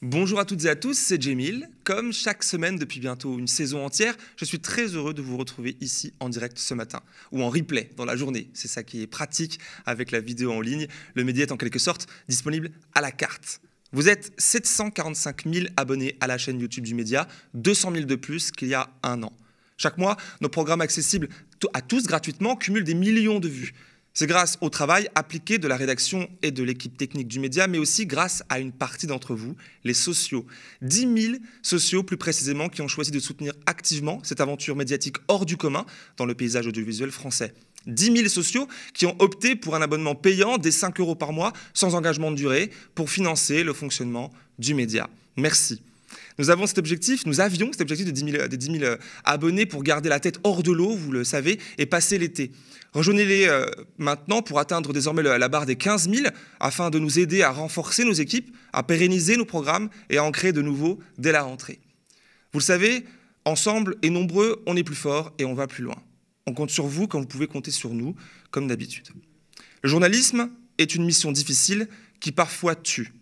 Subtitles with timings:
[0.00, 1.68] Bonjour à toutes et à tous, c'est Jemil.
[1.82, 5.76] Comme chaque semaine depuis bientôt une saison entière, je suis très heureux de vous retrouver
[5.80, 7.00] ici en direct ce matin
[7.32, 8.48] ou en replay dans la journée.
[8.54, 10.86] C'est ça qui est pratique avec la vidéo en ligne.
[11.14, 13.60] Le média est en quelque sorte disponible à la carte.
[13.90, 18.52] Vous êtes 745 000 abonnés à la chaîne YouTube du média, 200 000 de plus
[18.52, 19.32] qu'il y a un an.
[19.78, 21.28] Chaque mois, nos programmes accessibles
[21.74, 23.74] à tous gratuitement cumulent des millions de vues.
[24.14, 27.78] C'est grâce au travail appliqué de la rédaction et de l'équipe technique du média, mais
[27.78, 30.44] aussi grâce à une partie d'entre vous, les sociaux.
[30.82, 35.46] 10 000 sociaux plus précisément qui ont choisi de soutenir activement cette aventure médiatique hors
[35.46, 35.86] du commun
[36.16, 37.54] dans le paysage audiovisuel français.
[37.86, 41.52] 10 000 sociaux qui ont opté pour un abonnement payant des 5 euros par mois
[41.72, 45.08] sans engagement de durée pour financer le fonctionnement du média.
[45.36, 45.80] Merci.
[46.38, 49.66] Nous avons cet objectif, nous avions cet objectif de 10 000, de 10 000 abonnés
[49.66, 52.52] pour garder la tête hors de l'eau, vous le savez, et passer l'été.
[52.92, 53.66] Rejoignez-les euh,
[53.98, 56.28] maintenant pour atteindre désormais la barre des 15 000
[56.58, 60.30] afin de nous aider à renforcer nos équipes, à pérenniser nos programmes et à en
[60.30, 61.80] créer de nouveaux dès la rentrée.
[62.52, 63.04] Vous le savez,
[63.44, 65.96] ensemble et nombreux, on est plus fort et on va plus loin.
[66.46, 68.14] On compte sur vous comme vous pouvez compter sur nous,
[68.50, 69.08] comme d'habitude.
[69.82, 71.88] Le journalisme est une mission difficile
[72.20, 73.12] qui parfois tue.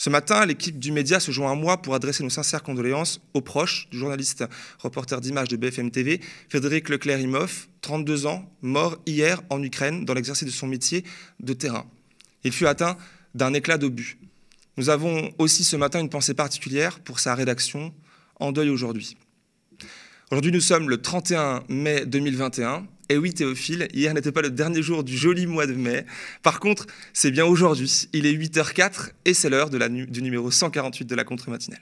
[0.00, 3.40] Ce matin, l'équipe du média se joint à moi pour adresser nos sincères condoléances aux
[3.40, 4.44] proches du journaliste
[4.78, 10.46] reporter d'image de BFM TV, Frédéric Leclerc-Imhoff, 32 ans, mort hier en Ukraine dans l'exercice
[10.46, 11.02] de son métier
[11.40, 11.84] de terrain.
[12.44, 12.96] Il fut atteint
[13.34, 14.18] d'un éclat d'obus.
[14.76, 17.92] Nous avons aussi ce matin une pensée particulière pour sa rédaction,
[18.38, 19.16] en deuil aujourd'hui.
[20.30, 24.82] Aujourd'hui, nous sommes le 31 mai 2021 et oui, Théophile, hier n'était pas le dernier
[24.82, 26.04] jour du joli mois de mai.
[26.42, 28.08] Par contre, c'est bien aujourd'hui.
[28.12, 31.80] Il est 8h04 et c'est l'heure du numéro 148 de la contre-matinale.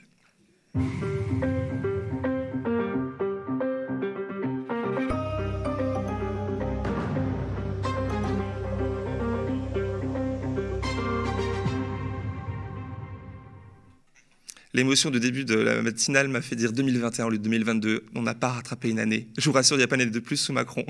[14.73, 18.03] L'émotion de début de la matinale m'a fait dire 2021 au lieu de 2022.
[18.15, 19.29] On n'a pas rattrapé une année.
[19.37, 20.85] Je vous rassure, il n'y a pas une année de plus sous Macron.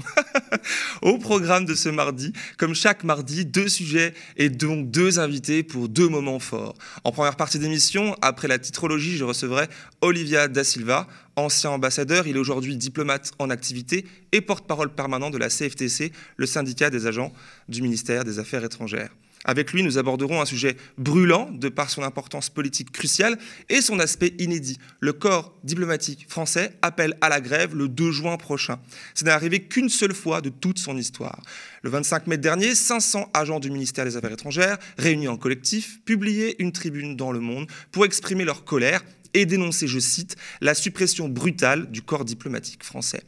[1.03, 5.89] au programme de ce mardi, comme chaque mardi, deux sujets et donc deux invités pour
[5.89, 6.73] deux moments forts.
[7.03, 9.67] En première partie d'émission, après la titrologie, je recevrai
[10.01, 12.25] Olivia Da Silva, ancien ambassadeur.
[12.25, 17.05] Il est aujourd'hui diplomate en activité et porte-parole permanent de la CFTC, le syndicat des
[17.05, 17.31] agents
[17.69, 19.11] du ministère des Affaires étrangères.
[19.45, 23.37] Avec lui, nous aborderons un sujet brûlant de par son importance politique cruciale
[23.69, 24.77] et son aspect inédit.
[24.99, 28.79] Le corps diplomatique français appelle à la grève le 2 juin prochain.
[29.13, 31.41] Ce n'est arrivé qu'une seule fois de toute son histoire.
[31.83, 36.55] Le 25 mai dernier, 500 agents du ministère des Affaires étrangères, réunis en collectif, publiaient
[36.59, 41.29] une tribune dans Le Monde pour exprimer leur colère et dénoncer, je cite, la suppression
[41.29, 43.23] brutale du corps diplomatique français.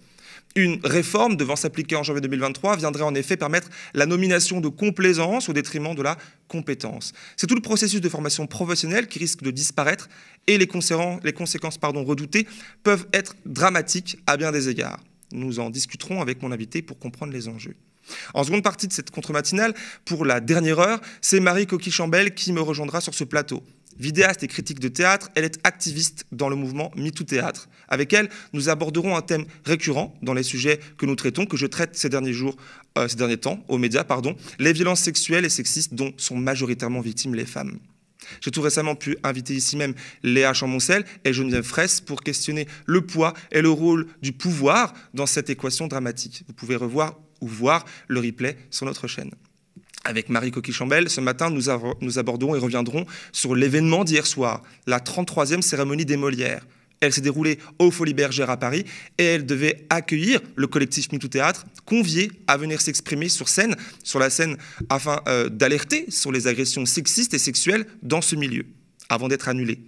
[0.56, 5.48] Une réforme devant s'appliquer en janvier 2023 viendrait en effet permettre la nomination de complaisance
[5.48, 6.18] au détriment de la
[6.48, 7.14] compétence.
[7.38, 10.10] C'est tout le processus de formation professionnelle qui risque de disparaître
[10.48, 12.48] et les, conséquences redoutées
[12.84, 15.00] peuvent être dramatiques à bien des égards.
[15.32, 17.76] Nous en discuterons avec mon invité pour comprendre les enjeux.
[18.34, 22.62] En seconde partie de cette contre-matinale, pour la dernière heure, c'est Marie Coquille-Chambel qui me
[22.62, 23.64] rejoindra sur ce plateau.
[24.00, 27.68] Vidéaste et critique de théâtre, elle est activiste dans le mouvement MeToo Théâtre.
[27.90, 31.66] Avec elle, nous aborderons un thème récurrent dans les sujets que nous traitons, que je
[31.66, 32.56] traite ces derniers jours,
[32.98, 37.02] euh, ces derniers temps, aux médias, pardon, les violences sexuelles et sexistes dont sont majoritairement
[37.02, 37.78] victimes les femmes.
[38.42, 39.94] J'ai tout récemment pu inviter ici même
[40.24, 45.26] Léa Chamoncel et Geneviève Fraisse pour questionner le poids et le rôle du pouvoir dans
[45.26, 46.44] cette équation dramatique.
[46.48, 49.32] Vous pouvez revoir ou voir le replay sur notre chaîne.
[50.06, 51.64] Avec Marie Coquille-Chambel, ce matin, nous,
[52.02, 56.66] nous aborderons et reviendrons sur l'événement d'hier soir, la 33e cérémonie des Molières.
[57.02, 58.86] Elle s'est déroulée au Folies Bergères à Paris
[59.18, 64.20] et elle devait accueillir le collectif MeToo Théâtre, convié à venir s'exprimer sur scène, sur
[64.20, 64.58] la scène,
[64.90, 68.66] afin euh, d'alerter sur les agressions sexistes et sexuelles dans ce milieu,
[69.08, 69.80] avant d'être annulée.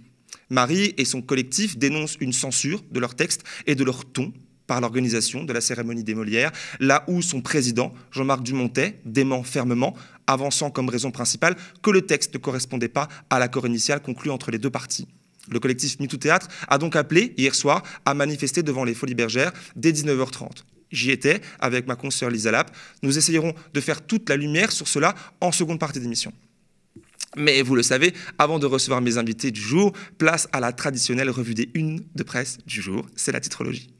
[0.48, 4.32] Marie et son collectif dénoncent une censure de leur texte et de leur ton
[4.66, 9.94] par l'organisation de la cérémonie des Molières, là où son président, Jean-Marc Dumontet, dément fermement,
[10.26, 14.50] avançant comme raison principale que le texte ne correspondait pas à l'accord initial conclu entre
[14.50, 15.08] les deux parties.
[15.50, 19.52] Le collectif MeToo Théâtre a donc appelé hier soir à manifester devant les Folies Bergères
[19.74, 20.62] dès 19h30.
[20.92, 22.70] J'y étais avec ma consoeur Lisa Lapp.
[23.02, 26.32] Nous essayerons de faire toute la lumière sur cela en seconde partie d'émission.
[27.36, 31.30] Mais vous le savez, avant de recevoir mes invités du jour, place à la traditionnelle
[31.30, 33.91] revue des unes de presse du jour, c'est la titrologie.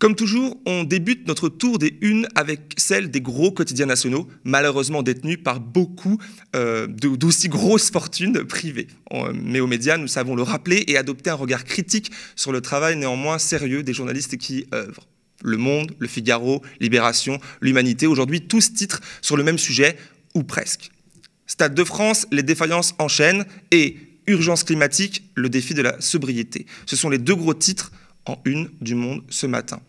[0.00, 5.02] Comme toujours, on débute notre tour des unes avec celle des gros quotidiens nationaux, malheureusement
[5.02, 6.16] détenus par beaucoup
[6.56, 8.86] euh, d'aussi grosses fortunes privées.
[9.34, 12.96] mais aux médias, nous savons le rappeler et adopter un regard critique sur le travail
[12.96, 15.06] néanmoins sérieux des journalistes qui y œuvrent.
[15.44, 19.98] Le Monde, Le Figaro, Libération, L'Humanité, aujourd'hui tous titrent sur le même sujet,
[20.34, 20.92] ou presque.
[21.46, 26.66] Stade de France, les défaillances enchaînent et urgence climatique, le défi de la sobriété.
[26.86, 27.92] Ce sont les deux gros titres
[28.26, 29.80] en une du monde ce matin.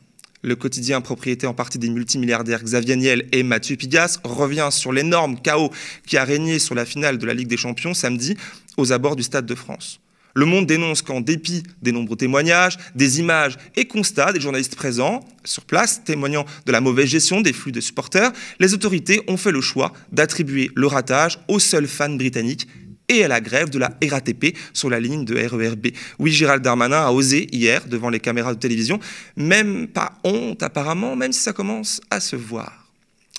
[0.44, 5.40] Le quotidien propriété en partie des multimilliardaires Xavier Niel et Mathieu Pigas revient sur l'énorme
[5.40, 5.70] chaos
[6.08, 8.36] qui a régné sur la finale de la Ligue des Champions samedi
[8.78, 10.00] aux abords du Stade de France.
[10.34, 15.20] Le Monde dénonce qu'en dépit des nombreux témoignages, des images et constats des journalistes présents
[15.44, 19.52] sur place témoignant de la mauvaise gestion des flux de supporters, les autorités ont fait
[19.52, 22.68] le choix d'attribuer le ratage aux seuls fans britanniques
[23.10, 25.88] et à la grève de la RATP sur la ligne de RERB.
[26.20, 29.00] Oui, Gérald Darmanin a osé hier devant les caméras de télévision,
[29.36, 32.82] même pas honte apparemment, même si ça commence à se voir.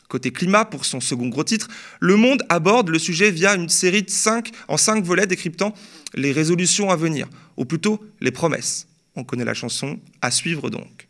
[0.09, 1.69] Côté climat, pour son second gros titre,
[2.01, 5.75] Le Monde aborde le sujet via une série de cinq, en cinq volets décryptant
[6.15, 8.87] les résolutions à venir, ou plutôt les promesses.
[9.17, 11.09] On connaît la chanson, à suivre donc.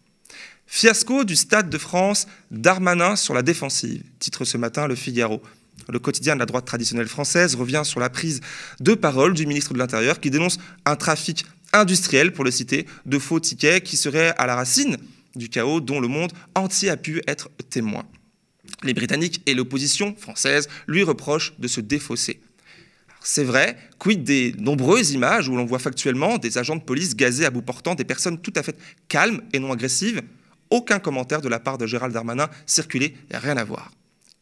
[0.69, 5.43] Fiasco du Stade de France, Darmanin sur la défensive, titre ce matin Le Figaro.
[5.89, 8.41] Le quotidien de la droite traditionnelle française revient sur la prise
[8.81, 13.19] de parole du ministre de l'Intérieur qui dénonce un trafic industriel, pour le citer, de
[13.19, 14.97] faux tickets qui serait à la racine
[15.35, 18.05] du chaos dont le monde entier a pu être témoin.
[18.83, 22.41] Les Britanniques et l'opposition française lui reprochent de se défausser.
[23.25, 27.47] C'est vrai, quid des nombreuses images où l'on voit factuellement des agents de police gazer
[27.47, 28.77] à bout portant des personnes tout à fait
[29.09, 30.23] calmes et non agressives?
[30.71, 33.93] Aucun commentaire de la part de Gérald Darmanin circulé, rien à voir.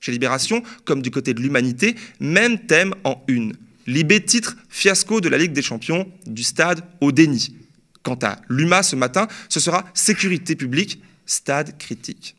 [0.01, 3.55] Chez Libération, comme du côté de l'humanité, même thème en une.
[3.87, 7.55] Libé titre Fiasco de la Ligue des Champions, du stade au déni.
[8.03, 12.35] Quant à l'UMA ce matin, ce sera Sécurité publique, stade critique.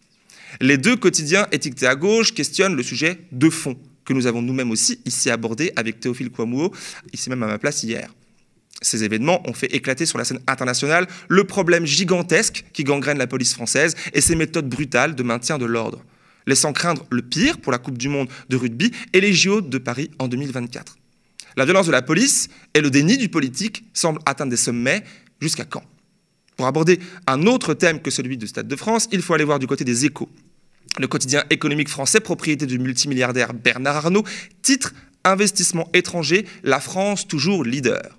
[0.60, 4.72] Les deux quotidiens étiquetés à gauche questionnent le sujet de fond, que nous avons nous-mêmes
[4.72, 6.74] aussi ici abordé avec Théophile Kouamouo,
[7.14, 8.14] ici même à ma place hier.
[8.82, 13.28] Ces événements ont fait éclater sur la scène internationale le problème gigantesque qui gangrène la
[13.28, 16.04] police française et ses méthodes brutales de maintien de l'ordre
[16.48, 19.78] laissant craindre le pire pour la Coupe du Monde de rugby et les JO de
[19.78, 20.98] Paris en 2024.
[21.58, 25.04] La violence de la police et le déni du politique semblent atteindre des sommets.
[25.42, 25.84] Jusqu'à quand?
[26.56, 29.60] Pour aborder un autre thème que celui du Stade de France, il faut aller voir
[29.60, 30.30] du côté des échos.
[31.00, 34.24] Le quotidien économique français, propriété du multimilliardaire Bernard Arnault,
[34.62, 38.18] titre Investissement étranger, la France toujours leader.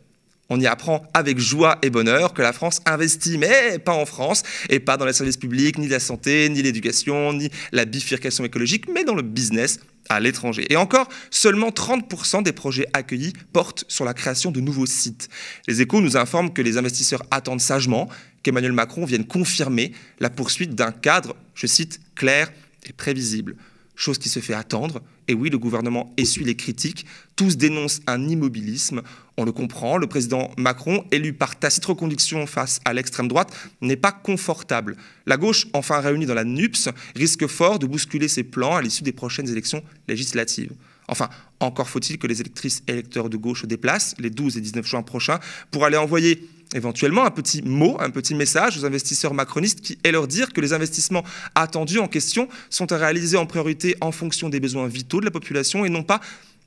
[0.55, 4.43] On y apprend avec joie et bonheur que la France investit, mais pas en France,
[4.69, 8.85] et pas dans les services publics, ni la santé, ni l'éducation, ni la bifurcation écologique,
[8.93, 10.67] mais dans le business à l'étranger.
[10.69, 15.31] Et encore, seulement 30% des projets accueillis portent sur la création de nouveaux sites.
[15.69, 18.11] Les échos nous informent que les investisseurs attendent sagement
[18.43, 22.53] qu'Emmanuel Macron vienne confirmer la poursuite d'un cadre, je cite, clair
[22.87, 23.57] et prévisible
[24.03, 25.01] chose qui se fait attendre.
[25.29, 27.07] Et oui, le gouvernement essuie les critiques.
[27.37, 29.03] Tous dénoncent un immobilisme.
[29.37, 29.97] On le comprend.
[29.97, 34.97] Le président Macron, élu par tacite reconduction face à l'extrême droite, n'est pas confortable.
[35.27, 39.05] La gauche, enfin réunie dans la NUPS, risque fort de bousculer ses plans à l'issue
[39.05, 40.73] des prochaines élections législatives.
[41.09, 41.29] Enfin,
[41.61, 44.87] encore faut-il que les électrices et électeurs de gauche se déplacent les 12 et 19
[44.87, 45.39] juin prochains
[45.71, 50.13] pour aller envoyer éventuellement un petit mot, un petit message aux investisseurs macronistes qui est
[50.13, 51.25] leur dire que les investissements
[51.55, 55.31] attendus en question sont à réaliser en priorité en fonction des besoins vitaux de la
[55.31, 56.21] population et non pas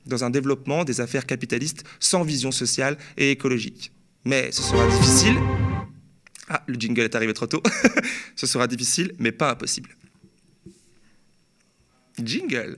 [0.06, 3.92] dans un développement des affaires capitalistes sans vision sociale et écologique.
[4.24, 5.36] Mais ce sera difficile.
[6.48, 7.62] Ah, le jingle est arrivé trop tôt.
[8.36, 9.96] ce sera difficile, mais pas impossible.
[12.22, 12.76] Jingle.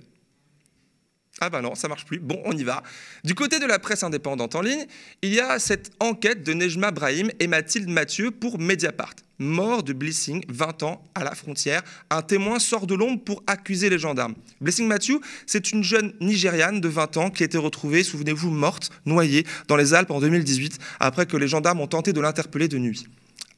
[1.41, 2.19] Ah bah non, ça marche plus.
[2.19, 2.83] Bon, on y va.
[3.23, 4.87] Du côté de la presse indépendante en ligne,
[5.23, 9.15] il y a cette enquête de Nejma Brahim et Mathilde Mathieu pour Mediapart.
[9.39, 11.83] Mort de Blessing, 20 ans, à la frontière.
[12.11, 14.35] Un témoin sort de l'ombre pour accuser les gendarmes.
[14.61, 18.91] Blessing Mathieu, c'est une jeune Nigériane de 20 ans qui a été retrouvée, souvenez-vous, morte,
[19.07, 22.79] noyée, dans les Alpes en 2018, après que les gendarmes ont tenté de l'interpeller de
[22.79, 23.07] nuit.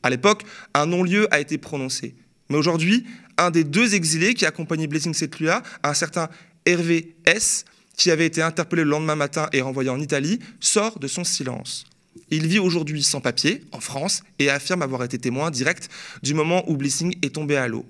[0.02, 0.42] À l'époque,
[0.75, 2.14] un non-lieu a été prononcé.
[2.50, 3.06] Mais aujourd'hui,
[3.38, 6.28] un des deux exilés qui accompagnait Blessing nuit-là, un certain
[6.66, 7.64] Hervé S.,
[8.00, 11.85] qui avait été interpellé le lendemain matin et renvoyé en Italie, sort de son silence.
[12.30, 15.90] Il vit aujourd'hui sans papier, en France, et affirme avoir été témoin direct
[16.23, 17.85] du moment où Blessing est tombé à l'eau,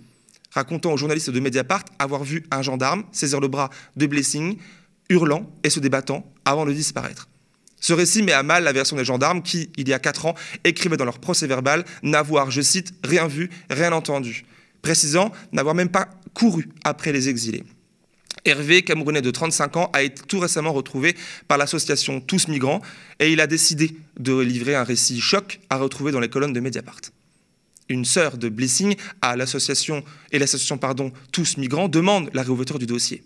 [0.51, 4.59] racontant aux journalistes de Mediapart avoir vu un gendarme saisir le bras de Blessing,
[5.11, 7.29] hurlant et se débattant avant de disparaître.
[7.79, 10.35] Ce récit met à mal la version des gendarmes qui, il y a quatre ans,
[10.65, 14.45] écrivaient dans leur procès verbal n'avoir, je cite, rien vu, rien entendu,
[14.83, 17.63] précisant n'avoir même pas couru après les exilés.
[18.45, 21.17] Hervé, Camerounais de 35 ans, a été tout récemment retrouvé
[21.49, 22.81] par l'association Tous Migrants
[23.19, 26.61] et il a décidé de livrer un récit choc à retrouver dans les colonnes de
[26.61, 27.01] Mediapart.
[27.89, 32.87] Une sœur de Blessing à l'association et l'association pardon Tous Migrants demande la réouverture du
[32.87, 33.23] dossier.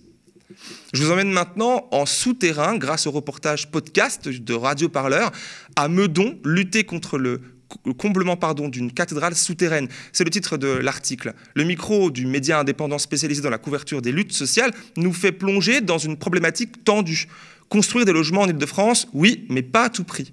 [0.93, 5.33] Je vous emmène maintenant en souterrain grâce au reportage podcast de Radio Parleur
[5.77, 7.41] à Meudon, lutter contre le
[7.99, 9.89] comblement pardon, d'une cathédrale souterraine.
[10.13, 11.35] C'est le titre de l'article.
[11.55, 15.81] Le micro du média indépendant spécialisé dans la couverture des luttes sociales nous fait plonger
[15.81, 17.27] dans une problématique tendue.
[17.69, 20.33] Construire des logements en Ile-de-France, oui, mais pas à tout prix.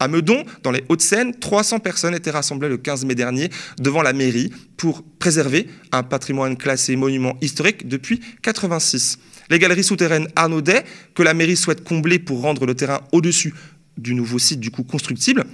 [0.00, 4.12] À Meudon, dans les Hauts-de-Seine, 300 personnes étaient rassemblées le 15 mai dernier devant la
[4.12, 9.20] mairie pour préserver un patrimoine classé monument historique depuis 86.
[9.48, 10.84] Les galeries souterraines Arnaudet,
[11.14, 13.54] que la mairie souhaite combler pour rendre le terrain au-dessus
[13.96, 15.44] du nouveau site du coup constructible,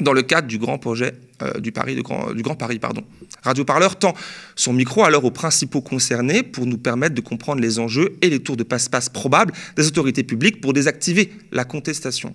[0.00, 2.78] dans le cadre du grand projet euh, du, Paris, du, grand, Paris.
[2.78, 3.02] Pardon.
[3.42, 4.14] Radio Parleur tend
[4.54, 8.40] son micro alors aux principaux concernés pour nous permettre de comprendre les enjeux et les
[8.40, 12.34] tours de passe-passe probables des autorités publiques pour désactiver la contestation.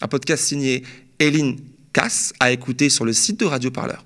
[0.00, 0.82] Un podcast signé
[1.18, 1.56] Hélène
[1.92, 4.04] Cass à écouter sur le site de Radio Parleur.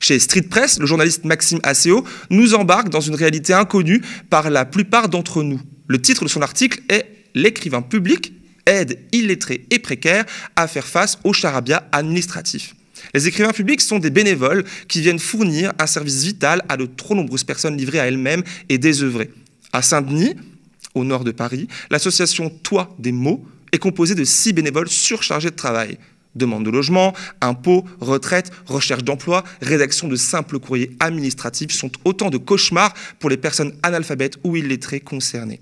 [0.00, 4.64] Chez Street Press, le journaliste Maxime Asseo nous embarque dans une réalité inconnue par la
[4.64, 5.60] plupart d'entre nous.
[5.86, 8.32] Le titre de son article est L'écrivain public
[8.66, 10.24] aide illettrés et précaires
[10.56, 12.74] à faire face au charabia administratif.
[13.12, 17.14] Les écrivains publics sont des bénévoles qui viennent fournir un service vital à de trop
[17.14, 19.30] nombreuses personnes livrées à elles-mêmes et désœuvrées.
[19.72, 20.34] À Saint-Denis,
[20.94, 25.56] au nord de Paris, l'association Toi des mots est composée de six bénévoles surchargés de
[25.56, 25.98] travail.
[26.34, 32.38] Demande de logement, impôts, retraite, recherche d'emploi, rédaction de simples courriers administratifs sont autant de
[32.38, 35.60] cauchemars pour les personnes analphabètes ou illettrées concernées.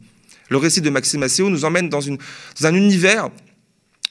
[0.49, 3.31] Le récit de Maxime Asseo nous emmène dans un univers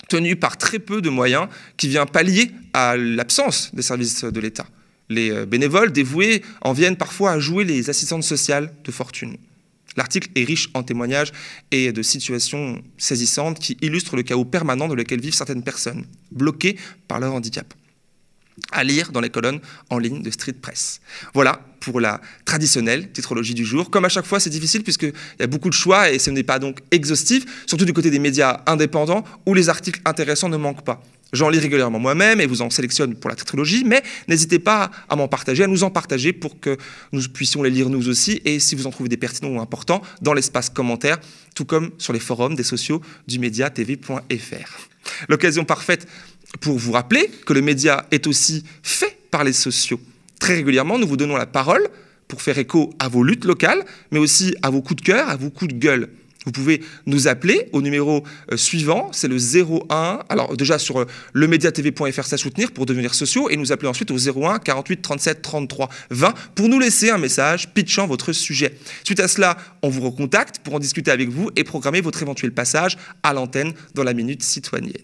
[0.09, 1.47] tenu par très peu de moyens
[1.77, 4.67] qui vient pallier à l'absence des services de l'État.
[5.09, 9.37] Les euh, bénévoles dévoués en viennent parfois à jouer les assistantes sociales de fortune.
[9.97, 11.31] L'article est riche en témoignages
[11.71, 16.77] et de situations saisissantes qui illustrent le chaos permanent dans lequel vivent certaines personnes, bloquées
[17.07, 17.73] par leur handicap.
[18.71, 21.01] À lire dans les colonnes en ligne de Street Press.
[21.33, 23.89] Voilà pour la traditionnelle titrologie du jour.
[23.89, 26.43] Comme à chaque fois, c'est difficile puisqu'il y a beaucoup de choix et ce n'est
[26.43, 30.85] pas donc exhaustif, surtout du côté des médias indépendants où les articles intéressants ne manquent
[30.85, 31.01] pas.
[31.33, 35.15] J'en lis régulièrement moi-même et vous en sélectionne pour la trilogie, mais n'hésitez pas à
[35.15, 36.77] m'en partager, à nous en partager pour que
[37.13, 40.01] nous puissions les lire nous aussi et si vous en trouvez des pertinents ou importants,
[40.21, 41.19] dans l'espace commentaire,
[41.55, 44.89] tout comme sur les forums des sociaux du média tv.fr.
[45.29, 46.07] L'occasion parfaite
[46.59, 49.99] pour vous rappeler que le média est aussi fait par les sociaux.
[50.39, 51.87] Très régulièrement, nous vous donnons la parole
[52.27, 55.35] pour faire écho à vos luttes locales, mais aussi à vos coups de cœur, à
[55.35, 56.09] vos coups de gueule.
[56.45, 61.05] Vous pouvez nous appeler au numéro euh, suivant, c'est le 01, alors déjà sur euh,
[61.33, 65.89] lemediatv.fr ça soutenir pour devenir sociaux, et nous appeler ensuite au 01 48 37 33
[66.09, 68.75] 20 pour nous laisser un message pitchant votre sujet.
[69.03, 72.51] Suite à cela, on vous recontacte pour en discuter avec vous et programmer votre éventuel
[72.51, 74.97] passage à l'antenne dans la minute citoyenne.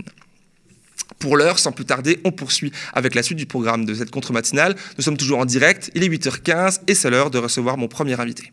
[1.20, 4.76] Pour l'heure, sans plus tarder, on poursuit avec la suite du programme de cette contre-matinale.
[4.98, 8.20] Nous sommes toujours en direct, il est 8h15 et c'est l'heure de recevoir mon premier
[8.20, 8.52] invité.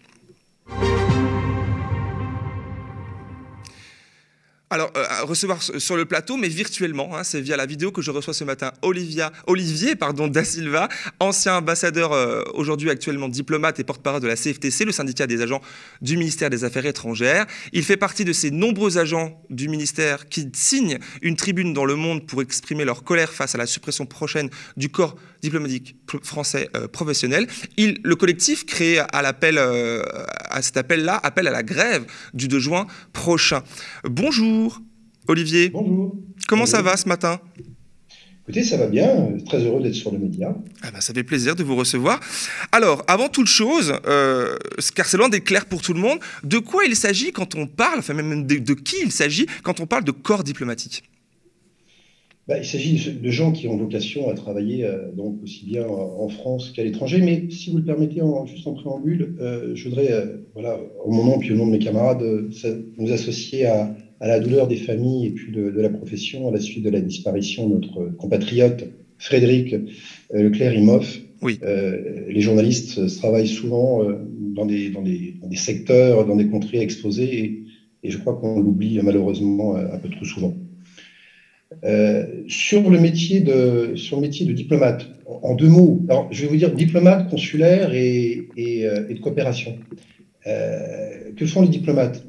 [4.74, 7.16] Alors, euh, recevoir sur le plateau, mais virtuellement.
[7.16, 10.88] Hein, c'est via la vidéo que je reçois ce matin Olivia, Olivier pardon, Da Silva,
[11.20, 15.60] ancien ambassadeur, euh, aujourd'hui actuellement diplomate et porte-parole de la CFTC, le syndicat des agents
[16.02, 17.46] du ministère des Affaires étrangères.
[17.72, 21.94] Il fait partie de ces nombreux agents du ministère qui signent une tribune dans le
[21.94, 26.88] monde pour exprimer leur colère face à la suppression prochaine du corps diplomatique français euh,
[26.88, 27.46] professionnel.
[27.78, 33.62] Le collectif créé à, à cet appel-là appelle à la grève du 2 juin prochain.
[34.02, 34.63] Bonjour.
[35.28, 35.70] Olivier.
[35.70, 36.16] Bonjour.
[36.48, 37.40] Comment ça va ce matin?
[38.46, 39.38] Écoutez, ça va bien.
[39.46, 40.54] Très heureux d'être sur le média.
[40.82, 42.20] Ah ben, ça fait plaisir de vous recevoir.
[42.72, 44.56] Alors, avant toute chose, euh,
[44.94, 47.66] car c'est loin d'être clair pour tout le monde, de quoi il s'agit quand on
[47.66, 51.04] parle, enfin même de, qui il s'agit quand on parle de corps diplomatique?
[52.46, 56.28] Bah, Il s'agit de gens qui ont vocation à travailler euh, donc aussi bien en
[56.28, 57.22] France qu'à l'étranger.
[57.22, 61.36] Mais si vous le permettez, en, juste en préambule, euh, je voudrais, voilà, au moment
[61.36, 62.22] nom puis au nom de mes camarades,
[62.98, 66.60] nous associer à à la douleur des familles et puis de, la profession à la
[66.60, 68.84] suite de la disparition de notre compatriote
[69.18, 71.20] Frédéric euh, Leclerc-Imhoff.
[71.42, 71.58] Oui.
[71.62, 74.16] Euh, les journalistes travaillent souvent euh,
[74.54, 77.62] dans, des, dans, des, dans, des, secteurs, dans des contrées exposées, et,
[78.02, 80.54] et je crois qu'on l'oublie malheureusement un peu trop souvent.
[82.46, 86.48] sur, le métier de, sur le métier de diplomate, en, deux mots, alors, je vais
[86.48, 89.76] vous dire diplomate, consulaire et, et, et de coopération.
[90.44, 92.24] que font les diplomates?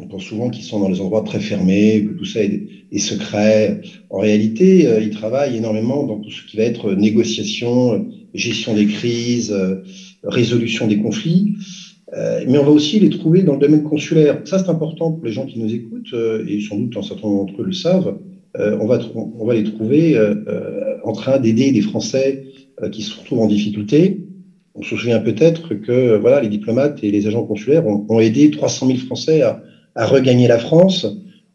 [0.00, 3.80] On pense souvent qu'ils sont dans les endroits très fermés, que tout ça est, secret.
[4.10, 8.86] En réalité, euh, ils travaillent énormément dans tout ce qui va être négociation, gestion des
[8.86, 9.82] crises, euh,
[10.24, 11.54] résolution des conflits.
[12.16, 14.40] Euh, mais on va aussi les trouver dans le domaine consulaire.
[14.46, 16.14] Ça, c'est important pour les gens qui nous écoutent,
[16.48, 18.18] et sans doute un certain nombre d'entre eux le savent.
[18.56, 20.18] on, va on va les trouver
[21.04, 22.44] en train d'aider des Français
[22.90, 24.24] qui se retrouvent en difficulté.
[24.74, 28.50] On se souvient peut-être que voilà, les diplomates et les agents consulaires ont, ont aidé
[28.50, 29.60] 300 000 Français à,
[29.98, 31.06] à regagner la France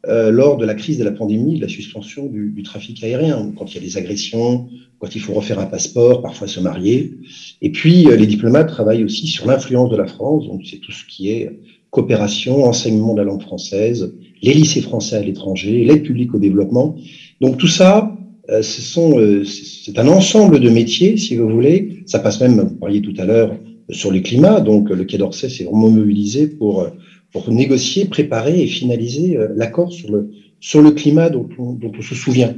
[0.06, 3.72] lors de la crise de la pandémie, de la suspension du, du, trafic aérien, quand
[3.72, 4.68] il y a des agressions,
[5.00, 7.14] quand il faut refaire un passeport, parfois se marier.
[7.62, 11.06] Et puis, les diplomates travaillent aussi sur l'influence de la France, donc c'est tout ce
[11.06, 11.58] qui est
[11.94, 16.96] coopération, enseignement de la langue française, les lycées français à l'étranger, l'aide publique au développement.
[17.40, 18.18] Donc tout ça,
[18.50, 22.04] euh, ce sont, euh, c'est un ensemble de métiers, si vous voulez.
[22.08, 23.56] Ça passe même, vous parliez tout à l'heure,
[23.92, 24.60] sur le climat.
[24.60, 26.88] Donc le Quai d'Orsay s'est vraiment mobilisé pour,
[27.34, 31.92] pour négocier, préparer et finaliser euh, l'accord sur le, sur le climat dont on, dont
[31.98, 32.56] on se souvient.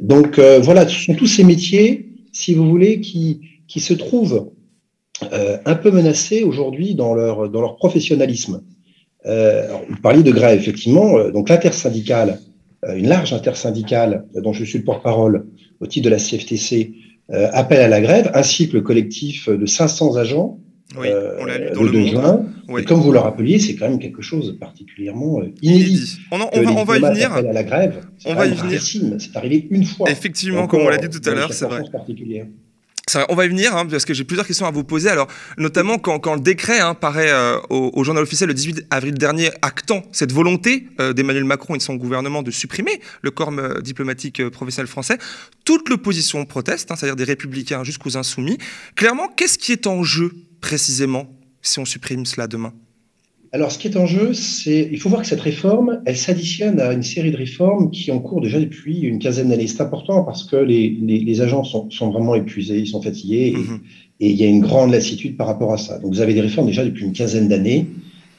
[0.00, 4.52] Donc voilà, ce sont tous ces métiers, si vous voulez, qui, qui se trouvent
[5.22, 8.62] un peu menacés aujourd'hui dans leur, dans leur professionnalisme.
[9.26, 11.28] Euh, vous parliez de grève, effectivement.
[11.30, 12.38] Donc l'intersyndicale
[12.86, 15.46] euh, une large intersyndicale dont je suis le porte-parole
[15.80, 16.92] au titre de la CFTC
[17.30, 20.60] euh, appelle à la grève, ainsi que le collectif de 500 agents
[20.96, 21.08] oui,
[21.40, 22.46] on lu dans le, 2 juin.
[22.76, 26.18] Et comme vous le rappeliez, c'est quand même quelque chose de particulièrement inédit.
[26.30, 27.32] On, on, va, on va, y venir.
[27.32, 28.06] à la grève.
[28.26, 28.82] On va y venir.
[28.82, 30.10] C'est arrivé une fois.
[30.10, 31.82] Effectivement, comme on l'a dit tout à l'heure, c'est vrai.
[31.90, 32.46] Particulière
[33.28, 35.08] on va y venir, hein, parce que j'ai plusieurs questions à vous poser.
[35.08, 39.50] Alors, notamment quand, le décret hein, paraît euh, au, journal officiel le 18 avril dernier,
[39.62, 43.80] actant cette volonté euh, d'Emmanuel Macron et de son gouvernement de supprimer le corps euh,
[43.80, 45.18] diplomatique professionnel français,
[45.64, 48.58] toute l'opposition proteste, hein, c'est-à-dire des républicains jusqu'aux insoumis.
[48.94, 51.37] Clairement, qu'est-ce qui est en jeu précisément?
[51.68, 52.72] Si on supprime cela demain
[53.50, 56.80] alors, ce qui est en jeu, c'est, il faut voir que cette réforme, elle s'additionne
[56.80, 59.66] à une série de réformes qui ont cours déjà depuis une quinzaine d'années.
[59.66, 63.54] C'est important parce que les, les, les agents sont, sont, vraiment épuisés, ils sont fatigués,
[63.56, 63.80] mm-hmm.
[64.20, 65.98] et, il y a une grande lassitude par rapport à ça.
[65.98, 67.86] Donc, vous avez des réformes déjà depuis une quinzaine d'années,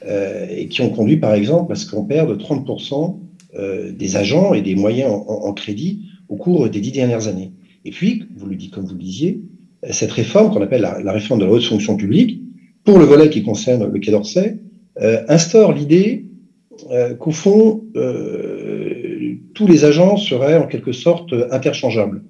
[0.06, 3.18] euh, et qui ont conduit, par exemple, à ce qu'on perde 30%
[3.58, 7.50] euh, des agents et des moyens en, en, crédit au cours des dix dernières années.
[7.84, 9.42] Et puis, vous le dites comme vous le disiez,
[9.90, 12.39] cette réforme qu'on appelle la, la réforme de la haute fonction publique,
[12.90, 14.58] pour le volet qui concerne le Quai d'Orsay,
[15.00, 16.24] euh, instaure l'idée
[16.90, 22.24] euh, qu'au fond, euh, tous les agents seraient en quelque sorte interchangeables.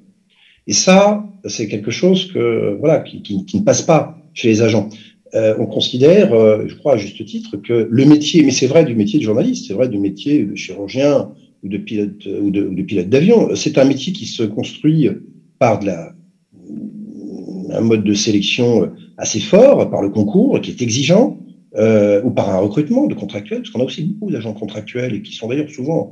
[0.67, 4.90] Et ça, c'est quelque chose que, voilà, qui, ne passe pas chez les agents.
[5.33, 6.29] On considère,
[6.69, 9.69] je crois à juste titre, que le métier, mais c'est vrai du métier de journaliste,
[9.69, 11.30] c'est vrai du métier de chirurgien
[11.63, 15.08] ou de pilote ou de pilote d'avion, c'est un métier qui se construit
[15.58, 16.13] par de la,
[17.73, 21.39] un mode de sélection assez fort, par le concours, qui est exigeant,
[21.76, 25.23] euh, ou par un recrutement de contractuels, parce qu'on a aussi beaucoup d'agents contractuels et
[25.23, 26.11] qui sont d'ailleurs souvent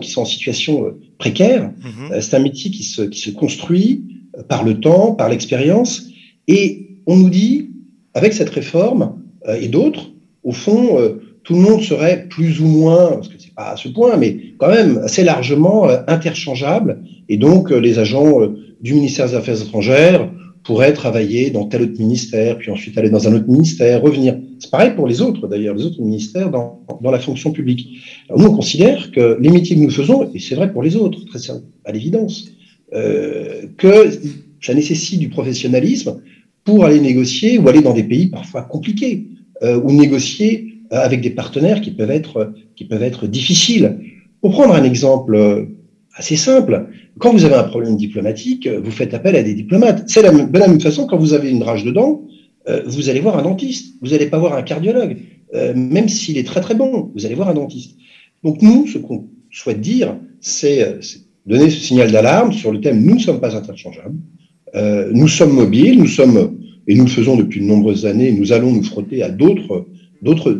[0.00, 1.72] qui sont en situation euh, précaire.
[1.82, 2.12] Mhm.
[2.12, 4.04] Euh, c'est un métier qui se, qui se construit
[4.38, 6.08] euh, par le temps, par l'expérience,
[6.46, 7.70] et on nous dit,
[8.14, 9.18] avec cette réforme
[9.60, 10.12] et d'autres,
[10.44, 10.98] au fond,
[11.42, 14.54] tout le monde serait plus ou moins, parce que c'est pas à ce point, mais
[14.58, 18.40] quand même assez largement interchangeable, et donc les agents
[18.80, 20.30] du ministère des Affaires étrangères
[20.64, 24.38] pourraient travailler dans tel autre ministère, puis ensuite aller dans un autre ministère, revenir.
[24.58, 27.88] C'est pareil pour les autres, d'ailleurs, les autres ministères dans, dans la fonction publique.
[28.28, 30.94] Alors, nous, on considère que les métiers que nous faisons, et c'est vrai pour les
[30.96, 31.40] autres, très
[31.84, 32.48] à l'évidence,
[32.94, 34.10] euh, que
[34.60, 36.20] ça nécessite du professionnalisme
[36.64, 39.26] pour aller négocier ou aller dans des pays parfois compliqués,
[39.62, 43.98] euh, ou négocier euh, avec des partenaires qui peuvent être, qui peuvent être difficiles.
[44.40, 45.64] Pour prendre un exemple euh,
[46.14, 46.88] assez simple.
[47.18, 50.04] Quand vous avez un problème diplomatique, vous faites appel à des diplomates.
[50.08, 52.26] C'est la, de la même façon, quand vous avez une rage de dents,
[52.68, 53.96] euh, vous allez voir un dentiste.
[54.00, 55.16] Vous n'allez pas voir un cardiologue,
[55.54, 57.10] euh, même s'il est très très bon.
[57.14, 57.96] Vous allez voir un dentiste.
[58.44, 61.00] Donc nous, ce qu'on souhaite dire, c'est euh,
[61.46, 64.16] donner ce signal d'alarme sur le thème nous ne sommes pas interchangeables.
[65.12, 66.56] Nous sommes mobiles, nous sommes
[66.88, 68.32] et nous le faisons depuis de nombreuses années.
[68.32, 69.86] Nous allons nous frotter à d'autres
[70.22, 70.52] d'autres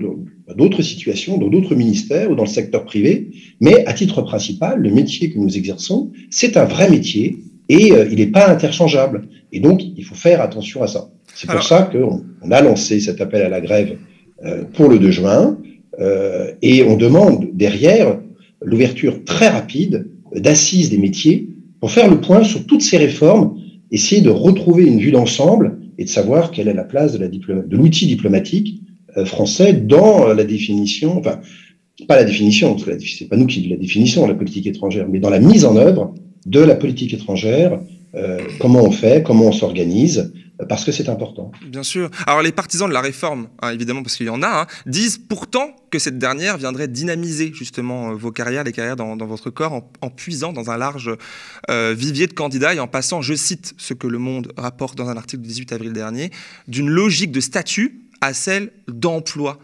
[0.55, 3.31] d'autres situations, dans d'autres ministères ou dans le secteur privé.
[3.61, 7.39] Mais à titre principal, le métier que nous exerçons, c'est un vrai métier
[7.69, 9.29] et euh, il n'est pas interchangeable.
[9.53, 11.11] Et donc, il faut faire attention à ça.
[11.35, 13.97] C'est pour ça qu'on on a lancé cet appel à la grève
[14.45, 15.59] euh, pour le 2 juin
[16.01, 18.19] euh, et on demande derrière
[18.63, 21.49] l'ouverture très rapide d'assises des métiers
[21.81, 23.59] pour faire le point sur toutes ces réformes,
[23.91, 28.07] essayer de retrouver une vue d'ensemble et de savoir quelle est la place de l'outil
[28.07, 28.83] diplomatique
[29.25, 31.41] français dans la définition, enfin,
[32.07, 35.19] pas la définition, parce que c'est pas nous qui la définition, la politique étrangère, mais
[35.19, 36.15] dans la mise en œuvre
[36.47, 37.79] de la politique étrangère,
[38.15, 41.51] euh, comment on fait, comment on s'organise, euh, parce que c'est important.
[41.67, 42.11] Bien sûr.
[42.27, 45.19] Alors les partisans de la réforme, hein, évidemment parce qu'il y en a, hein, disent
[45.19, 50.11] pourtant que cette dernière viendrait dynamiser justement vos carrières, les carrières dans, votre corps, en,
[50.11, 51.11] puisant dans un large
[51.71, 55.17] vivier de candidats et en passant, je cite ce que Le Monde rapporte dans un
[55.17, 56.31] article du 18 avril dernier,
[56.67, 59.59] d'une logique de statut à celle d'emploi.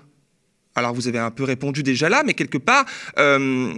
[0.75, 2.85] Alors vous avez un peu répondu déjà là, mais quelque part,
[3.18, 3.73] euh,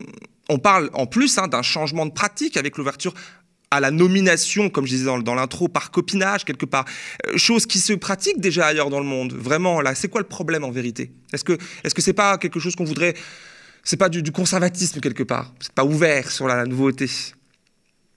[0.49, 3.14] on parle en plus hein, d'un changement de pratique avec l'ouverture
[3.71, 6.87] à la nomination, comme je disais dans, l'intro, par copinage, quelque part.
[7.29, 9.33] Euh, chose qui se pratique déjà ailleurs dans le monde.
[9.33, 11.12] Vraiment, là, c'est quoi le problème en vérité?
[11.33, 13.14] Est-ce que est-ce que c'est pas quelque chose qu'on voudrait
[13.85, 15.55] c'est pas du, conservatisme quelque part?
[15.61, 17.09] C'est pas ouvert sur la, nouveauté.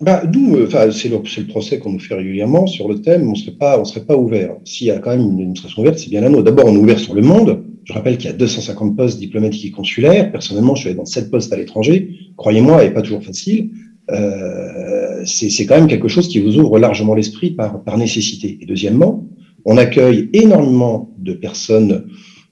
[0.01, 3.29] Bah, euh, enfin, c'est le, le, procès qu'on nous fait régulièrement sur le thème.
[3.29, 4.56] On serait pas, on serait pas ouvert.
[4.65, 6.43] S'il y a quand même une administration ouverte, c'est bien la nôtre.
[6.43, 7.63] D'abord, on est ouvert sur le monde.
[7.86, 10.32] Je rappelle qu'il y a 250 postes diplomatiques et consulaires.
[10.32, 12.10] Personnellement, je suis allé dans 7 postes à l'étranger.
[12.38, 13.71] Croyez-moi, et pas toujours facile.
[14.12, 18.58] Euh, c'est quand même quelque chose qui vous ouvre largement l'esprit par, par nécessité.
[18.62, 19.27] Et deuxièmement,
[19.65, 22.06] on accueille énormément de personnes,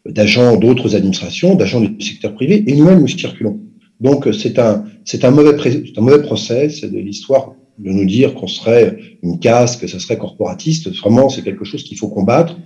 [0.06, 3.61] d'agents d'autres administrations, d'agents du secteur privé, et nous-mêmes nous circulons.
[4.02, 5.56] Donc c'est un, c'est un mauvais,
[5.96, 10.00] un mauvais procès, c'est de l'histoire de nous dire qu'on serait une casse, que ce
[10.00, 10.90] serait corporatiste.
[10.98, 12.58] Vraiment, c'est quelque chose qu'il faut combattre.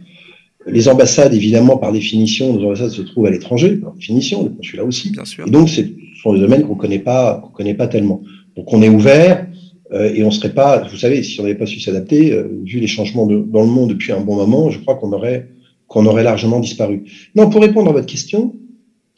[0.67, 4.84] Les ambassades, évidemment, par définition, nos ambassades se trouvent à l'étranger, par définition, les consulats
[4.84, 5.12] aussi.
[5.12, 5.48] Bien sûr.
[5.48, 5.82] Et donc, ce
[6.21, 8.21] sont des domaines qu'on connaît pas, qu'on connaît pas tellement.
[8.56, 9.48] Donc, on est ouvert.
[9.93, 12.80] Euh, et on serait pas, vous savez, si on n'avait pas su s'adapter, euh, vu
[12.80, 15.50] les changements de, dans le monde depuis un bon moment, je crois qu'on aurait,
[15.88, 17.04] qu'on aurait largement disparu.
[17.36, 18.56] Non, pour répondre à votre question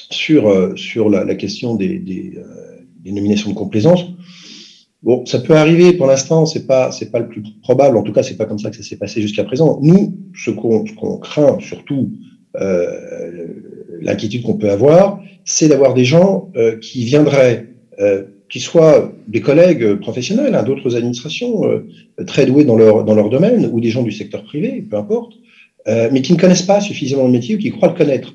[0.09, 2.33] sur, euh, sur la, la, question des, des,
[3.03, 4.05] des, nominations de complaisance,
[5.03, 5.93] bon, ça peut arriver.
[5.93, 7.97] Pour l'instant, c'est pas, c'est pas le plus probable.
[7.97, 9.79] En tout cas, c'est pas comme ça que ça s'est passé jusqu'à présent.
[9.81, 12.11] Nous, ce qu'on, qu'on craint surtout,
[14.01, 17.67] l'inquiétude qu'on peut avoir, c'est d'avoir des gens qui viendraient
[18.49, 21.85] qui soient des collègues professionnels, hein, d'autres administrations euh,
[22.25, 25.33] très doués dans leur, dans leur domaine, ou des gens du secteur privé, peu importe,
[25.87, 28.33] euh, mais qui ne connaissent pas suffisamment le métier ou qui croient le connaître.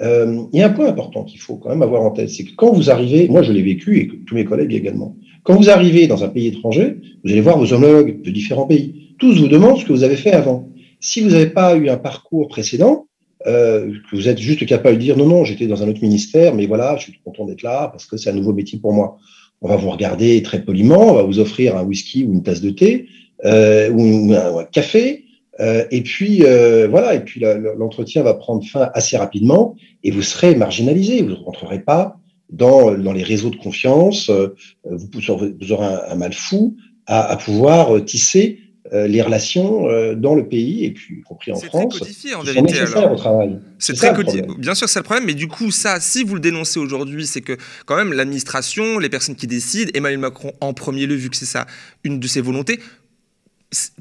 [0.00, 2.44] Euh, il y a un point important qu'il faut quand même avoir en tête, c'est
[2.44, 5.70] que quand vous arrivez, moi je l'ai vécu et tous mes collègues également, quand vous
[5.70, 9.14] arrivez dans un pays étranger, vous allez voir vos homologues de différents pays.
[9.18, 10.68] Tous vous demandent ce que vous avez fait avant.
[11.00, 13.06] Si vous n'avez pas eu un parcours précédent,
[13.46, 16.54] euh, que vous êtes juste capable de dire non, non, j'étais dans un autre ministère,
[16.54, 19.18] mais voilà, je suis content d'être là parce que c'est un nouveau métier pour moi
[19.60, 22.60] on va vous regarder très poliment, on va vous offrir un whisky ou une tasse
[22.60, 23.06] de thé
[23.44, 25.24] euh, ou, un, café,
[25.60, 27.40] euh, et puis euh, voilà, et puis
[27.76, 32.18] l'entretien va prendre fin assez rapidement et vous serez marginalisé, vous ne rentrerez pas
[32.50, 38.04] dans, dans les réseaux de confiance, vous, vous aurez un, mal fou à, à pouvoir
[38.04, 38.58] tisser
[38.94, 41.92] euh, les relations euh, dans le pays et puis y compris en France.
[41.92, 42.80] C'est codifié en vérité.
[42.82, 43.58] Au travail.
[43.78, 44.42] C'est très codifié.
[44.56, 47.42] Bien sûr, c'est le problème, mais du coup, ça, si vous le dénoncez aujourd'hui, c'est
[47.42, 51.36] que quand même l'administration, les personnes qui décident, Emmanuel Macron en premier lieu, vu que
[51.36, 51.66] c'est ça
[52.02, 52.80] une de ses volontés,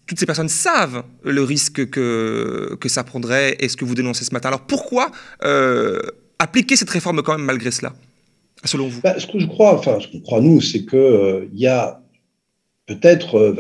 [0.06, 4.24] toutes ces personnes savent le risque que, que ça prendrait et ce que vous dénoncez
[4.24, 4.50] ce matin.
[4.50, 5.12] Alors pourquoi
[5.44, 6.00] euh,
[6.40, 7.94] appliquer cette réforme quand même malgré cela,
[8.64, 9.02] selon vous?
[9.02, 12.02] Bah, Ce que je crois, enfin, ce qu'on croit nous, c'est qu'il il y a
[12.86, 13.54] peut-être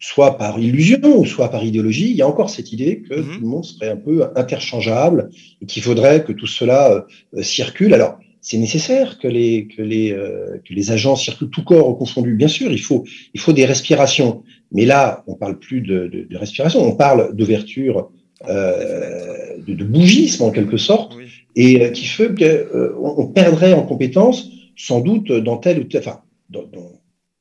[0.00, 3.34] soit par illusion ou soit par idéologie, il y a encore cette idée que mhm.
[3.34, 7.04] tout le monde serait un peu interchangeable et qu'il faudrait que tout cela
[7.36, 7.94] euh, circule.
[7.94, 8.18] Alors,
[8.48, 12.34] c'est nécessaire que les, que, les, euh, que les agents circulent tout corps confondu.
[12.34, 14.42] Bien sûr, il faut, il faut des respirations.
[14.72, 18.10] Mais là, on parle plus de, de, de respiration, on parle d'ouverture,
[18.48, 21.14] euh, de, de, bougisme en quelque sorte,
[21.56, 26.00] et euh, qui fait qu'on on perdrait en compétences sans doute dans tel ou tel,
[26.00, 26.92] enfin, dans, dans,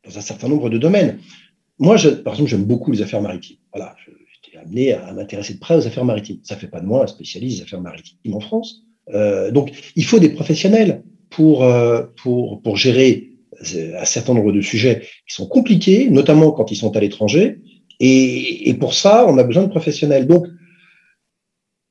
[0.05, 1.19] dans un certain nombre de domaines.
[1.79, 3.59] Moi, je, par exemple, j'aime beaucoup les affaires maritimes.
[3.73, 3.95] Voilà,
[4.43, 6.39] j'étais amené à m'intéresser de près aux affaires maritimes.
[6.43, 8.83] Ça fait pas de moi un spécialiste des affaires maritimes en France.
[9.13, 13.31] Euh, donc, il faut des professionnels pour, euh, pour, pour gérer
[13.75, 17.59] euh, un certain nombre de sujets qui sont compliqués, notamment quand ils sont à l'étranger.
[17.99, 20.27] Et, et, pour ça, on a besoin de professionnels.
[20.27, 20.45] Donc,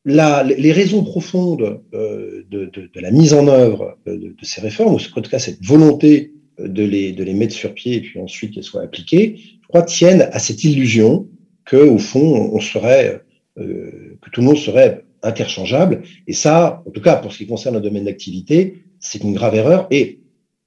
[0.05, 4.95] la, les raisons profondes de, de, de, la mise en œuvre de, de ces réformes,
[4.95, 8.21] ou en tout cas cette volonté de les, de les mettre sur pied et puis
[8.21, 11.29] ensuite qu'elles soient appliquées, je crois, tiennent à cette illusion
[11.65, 13.21] que au fond, on serait,
[13.59, 16.03] euh, que tout le monde serait interchangeable.
[16.27, 19.55] Et ça, en tout cas, pour ce qui concerne le domaine d'activité, c'est une grave
[19.55, 19.87] erreur.
[19.91, 20.21] Et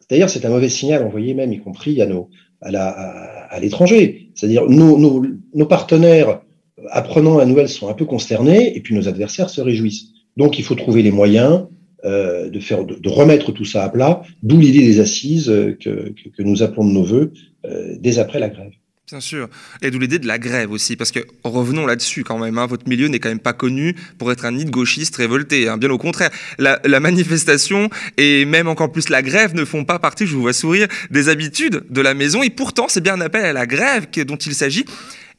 [0.09, 2.29] d'ailleurs, c'est un mauvais signal envoyé même, y compris à nos,
[2.61, 4.29] à la, à, l'étranger.
[4.35, 6.41] C'est-à-dire, nos, nos, nos partenaires
[6.89, 10.11] apprenant la nouvelle sont un peu consternés, et puis nos adversaires se réjouissent.
[10.37, 11.67] Donc, il faut trouver les moyens
[12.05, 16.29] euh, de, faire, de, remettre tout ça à plat, d'où l'idée des assises que, que,
[16.29, 17.33] que, nous appelons de nos voeux
[17.65, 18.71] euh, dès après la grève.
[19.11, 19.49] Bien sûr.
[19.81, 22.87] Et d'où l'idée de la grève aussi, parce que revenons là-dessus quand même, hein, votre
[22.87, 25.89] milieu n'est quand même pas connu pour être un nid de gauchistes révoltés, hein, bien
[25.89, 26.29] au contraire.
[26.59, 30.41] La, la, manifestation et même encore plus la grève ne font pas partie, je vous
[30.41, 33.65] vois sourire, des habitudes de la maison, et pourtant c'est bien un appel à la
[33.65, 34.85] grève dont il s'agit.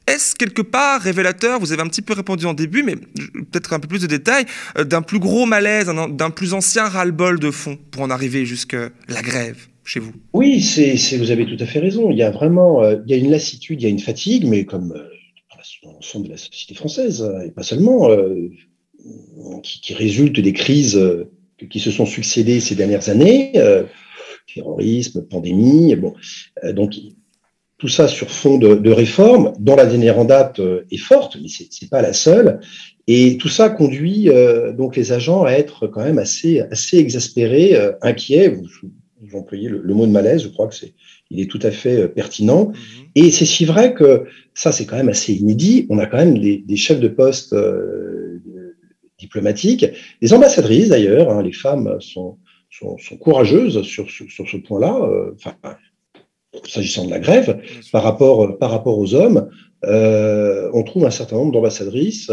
[0.05, 3.79] Est-ce quelque part révélateur, vous avez un petit peu répondu en début, mais peut-être un
[3.79, 4.47] peu plus de détails,
[4.79, 8.89] euh, d'un plus gros malaise, d'un plus ancien ras-le-bol de fond pour en arriver jusqu'à
[9.07, 9.70] la grève?
[9.83, 10.63] Chez vous Oui,
[11.17, 12.11] vous avez tout à fait raison.
[12.11, 14.45] Il y a vraiment euh, il y a une lassitude, il y a une fatigue,
[14.45, 15.07] mais comme euh,
[15.83, 18.09] dans l'ensemble de la société française, euh, et pas seulement,
[19.63, 20.99] qui, résulte des crises
[21.69, 23.53] qui se sont succédées ces dernières années,
[24.53, 25.95] terrorisme, pandémie.
[26.73, 26.95] Donc
[27.77, 31.47] tout ça sur fond de, de réforme, dont la dernière en date est forte, mais
[31.47, 32.59] c'est n'est pas la seule.
[33.07, 34.29] Et tout ça conduit
[34.77, 38.49] donc les agents à être quand même assez, assez exaspérés, inquiets.
[38.49, 38.67] Vous,
[39.21, 40.93] vous employez le, le, mot de malaise, je crois que c'est,
[41.29, 42.69] il est tout à fait pertinent.
[42.69, 43.05] Mhm.
[43.15, 45.85] Et c'est si vrai que ça, c'est quand même assez inédit.
[45.89, 47.53] On a quand même des, des chefs de poste
[49.21, 49.85] diplomatiques,
[50.21, 51.29] des ambassadrices d'ailleurs.
[51.29, 52.37] Hein, les femmes sont,
[52.69, 54.99] sont, sont courageuses sur, sur, sur ce point-là.
[55.01, 55.55] Euh, enfin,
[56.67, 57.61] s'agissant de la grève,
[57.93, 59.49] par rapport, par rapport aux hommes,
[59.85, 62.31] euh, on trouve un certain nombre d'ambassadrices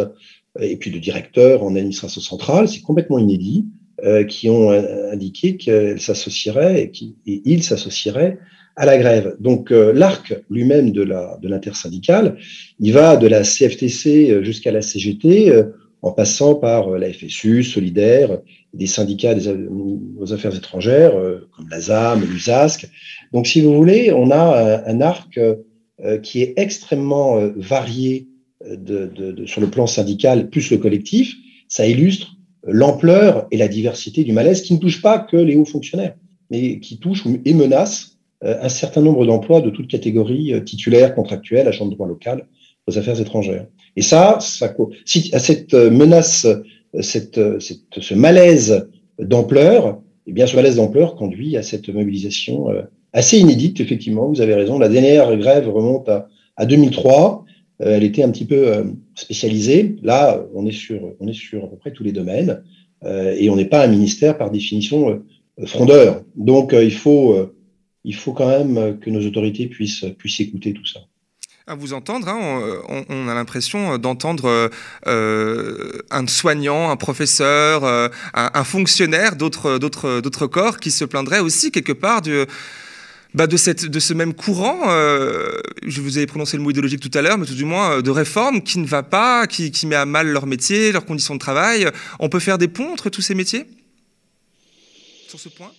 [0.61, 3.66] et puis de directeurs en administration centrale, c'est complètement inédit,
[4.05, 4.71] euh, qui ont
[5.13, 8.39] indiqué qu'elles s'associeraient et, qui, et ils s'associeraient
[8.77, 9.37] à la grève.
[9.41, 12.37] Donc euh, l'arc lui-même de la de l'intersyndicale,
[12.79, 15.65] il va de la CFTC jusqu'à la CGT, euh,
[16.03, 18.39] en passant par la FSU, Solidaire,
[18.73, 22.89] des syndicats des, aux affaires étrangères, euh, comme la ZAM, l'USASC.
[23.33, 28.29] Donc, si vous voulez, on a un, arc euh, qui est extrêmement euh, varié
[28.65, 31.35] de, de, de, sur le plan syndical, plus le collectif.
[31.69, 32.38] Ça illustre
[32.68, 36.14] l'ampleur et la diversité du malaise qui ne touche pas que les hauts fonctionnaires,
[36.50, 41.87] mais qui touche et menace un certain nombre d'emplois de toutes catégories, titulaires, contractuels, agents
[41.87, 42.46] de droit local,
[42.87, 43.66] aux affaires étrangères.
[43.96, 46.46] Et ça, à cette menace
[47.00, 53.38] cette, ce malaise d'ampleur, eh bien, ce malaise d'ampleur conduit à cette mobilisation euh, assez
[53.38, 54.78] inédite, effectivement, vous avez raison.
[54.78, 57.44] La dernière grève remonte à, à 2003.
[57.81, 58.85] Euh, elle était un petit peu
[59.18, 59.96] euh, spécialisée.
[60.02, 62.62] Là, on est, sur, on est sur à peu près tous les domaines.
[63.04, 65.22] et on n'est pas un ministère, par définition,
[65.66, 66.22] frondeur.
[66.35, 67.37] Donc, il, faut,
[68.04, 71.00] il faut quand même que nos autorités puissent, puissent écouter tout ça
[71.68, 74.70] à vous entendre, hein, on, a l'impression d'entendre
[75.07, 81.92] euh, un soignant, un professeur, euh, un, fonctionnaire d'autres corps qui se plaindraient aussi quelque
[81.92, 82.44] part du,
[83.35, 85.51] bah de, cette, de ce même courant, euh,
[85.87, 88.11] je vous ai prononcé le mot idéologique tout à l'heure, mais tout du moins de
[88.11, 91.87] réforme qui ne va pas, qui, met à mal leur métier, leurs conditions de travail.
[92.21, 93.67] On peut faire des ponts entre tous ces métiers?
[95.29, 95.71] Sur ce point?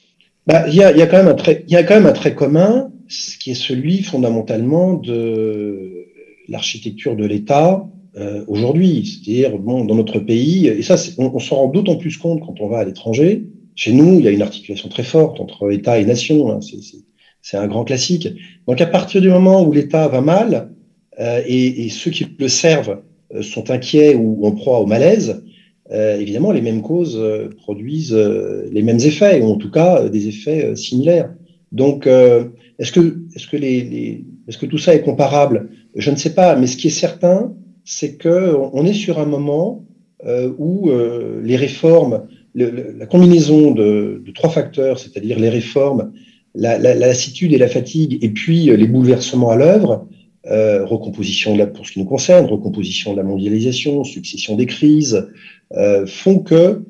[0.46, 6.06] Bah, il, y a, quand même un trait, commun, ce qui est celui fondamentalement de
[6.48, 7.84] l'architecture de l'État
[8.16, 9.06] euh, aujourd'hui.
[9.06, 12.62] C'est-à-dire, bon, dans notre pays, et ça, on, on s'en rend d'autant plus compte quand
[12.62, 13.46] on va à l'étranger.
[13.76, 16.52] Chez nous, il y a une articulation très forte entre État et nation.
[16.52, 16.60] Hein,
[17.54, 18.28] un grand classique.
[18.68, 20.72] Donc, à partir du moment où l'État va mal
[21.20, 23.02] euh, et, et, ceux qui le servent
[23.34, 25.42] euh, sont inquiets ou en proie au malaise,
[25.92, 30.08] euh, évidemment, les mêmes causes euh, produisent euh, les mêmes effets, ou en tout cas
[30.08, 31.34] des effets similaires.
[31.72, 35.70] Donc, est-ce que, est-ce que, les, les est-ce que tout ça est comparable?
[35.96, 37.54] Je ne sais pas, mais ce qui est certain,
[37.86, 39.86] c'est que on est sur un moment
[40.58, 40.90] où
[41.44, 42.24] les réformes,
[42.56, 46.12] le, la combinaison de, de trois facteurs, c'est-à-dire les réformes,
[46.56, 50.08] la, la, la, lassitude et la fatigue, et puis les bouleversements à l'œuvre,
[50.48, 54.66] euh, recomposition de la, pour ce qui nous concerne, recomposition de la mondialisation, succession des
[54.66, 55.28] crises,
[55.74, 56.82] euh, font que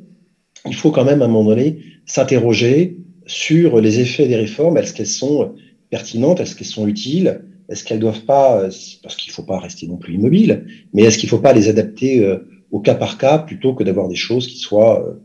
[0.67, 4.77] il faut quand même à un moment donné s'interroger sur les effets des réformes.
[4.77, 5.55] Est-ce qu'elles sont
[5.89, 6.39] pertinentes?
[6.39, 7.41] Est-ce qu'elles sont utiles?
[7.69, 8.61] Est-ce qu'elles doivent pas,
[9.03, 11.53] parce qu'il ne faut pas rester non plus immobile, mais est-ce qu'il ne faut pas
[11.53, 15.17] les adapter euh, au cas par cas plutôt que d'avoir des choses qui soient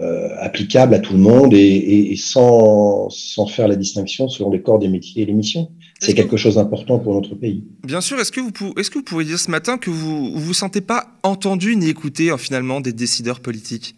[0.00, 4.50] euh, applicables à tout le monde et, et, et sans, sans, faire la distinction selon
[4.50, 7.64] les corps des métiers et les missions c'est quelque chose d'important pour notre pays.
[7.82, 10.38] Bien sûr, est-ce que, vous est-ce que vous pourriez dire ce matin que vous ne
[10.38, 13.94] vous sentez pas entendu ni écouté hein, finalement des décideurs politiques?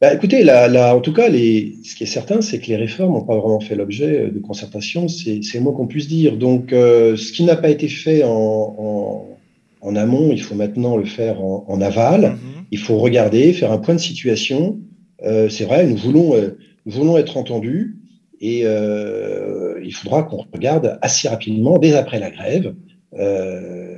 [0.00, 3.12] Bah, écoutez, là, en tout cas, les, ce qui est certain, c'est que les réformes
[3.12, 6.38] n'ont pas vraiment fait l'objet de concertation, c'est, le mot qu'on puisse dire.
[6.38, 9.38] Donc, euh, ce qui n'a pas été fait en, en,
[9.80, 12.22] en, amont, il faut maintenant le faire en, en aval.
[12.22, 12.64] Mm-hmm.
[12.70, 14.80] Il faut regarder, faire un point de situation.
[15.24, 17.96] Euh, c'est vrai, nous voulons, euh, nous voulons être entendus.
[18.40, 22.74] Et euh, il faudra qu'on regarde assez rapidement, dès après la grève,
[23.18, 23.96] euh,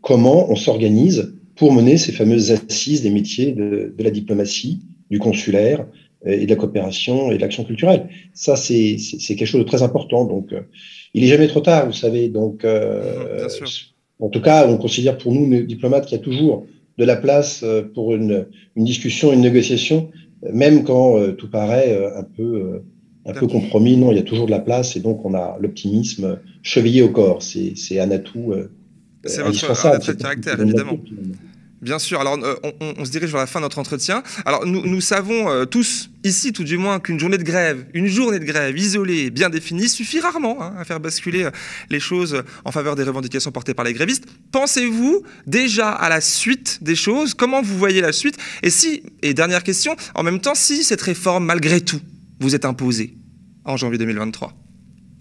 [0.00, 5.18] comment on s'organise pour mener ces fameuses assises des métiers de, de, la diplomatie, du
[5.18, 5.86] consulaire
[6.26, 8.08] euh, et de la coopération et de l'action culturelle.
[8.34, 8.96] Ça, c'est
[9.28, 10.24] quelque chose de très important.
[10.24, 10.62] Donc, euh,
[11.14, 12.28] il est jamais trop tard, vous savez.
[12.28, 13.48] Donc, euh,
[14.20, 16.66] en tout cas, on considère pour nous, diplomates, qu'il y a toujours
[16.98, 20.10] de la place pour une, une discussion, une négociation,
[20.50, 22.80] même quand tout paraît un peu
[23.26, 23.96] un peu compromis.
[23.96, 27.10] Non, il y a toujours de la place et donc on a l'optimisme chevillé au
[27.10, 27.42] corps.
[27.42, 28.52] C'est un atout.
[28.52, 28.70] Euh,
[29.24, 30.98] c'est votre caractère, évidemment.
[31.82, 32.20] Bien sûr.
[32.20, 34.22] Alors, euh, on, se dirige vers la fin de notre entretien.
[34.46, 38.38] Alors, nous, savons euh, tous, ici tout du moins, qu'une journée de grève, une journée
[38.38, 41.50] de grève isolée, bien définie, suffit rarement hein, à faire basculer euh,
[41.90, 44.24] les choses en faveur des revendications portées par les grévistes.
[44.52, 47.34] Pensez-vous déjà à la suite des choses?
[47.34, 48.38] Comment vous voyez la suite?
[48.62, 52.00] Et si, et dernière question, en même temps, si cette réforme, malgré tout,
[52.40, 53.18] vous êtes imposé
[53.64, 54.54] en janvier 2023.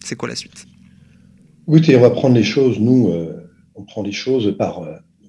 [0.05, 0.65] C'est quoi la suite?
[1.67, 3.11] Écoutez, on va prendre les choses, nous,
[3.73, 4.83] on prend les choses par,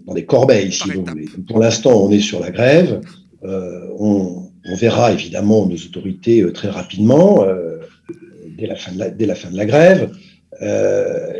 [0.06, 1.26] dans des corbeilles, si vous voulez.
[1.46, 3.00] Pour l'instant, on est sur la grève.
[3.42, 7.44] on, on, verra évidemment nos autorités très rapidement,
[8.56, 10.10] dès, la fin de la, dès la fin de la grève.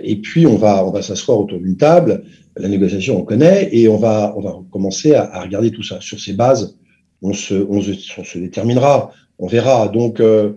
[0.02, 2.22] et puis, on va, on va s'asseoir autour d'une table
[2.59, 6.00] la négociation, on connaît, et on va, on va commencer à, regarder tout ça.
[6.00, 6.76] Sur ces bases,
[7.22, 9.88] on se, on se, déterminera, on verra.
[9.88, 10.52] Donc, euh,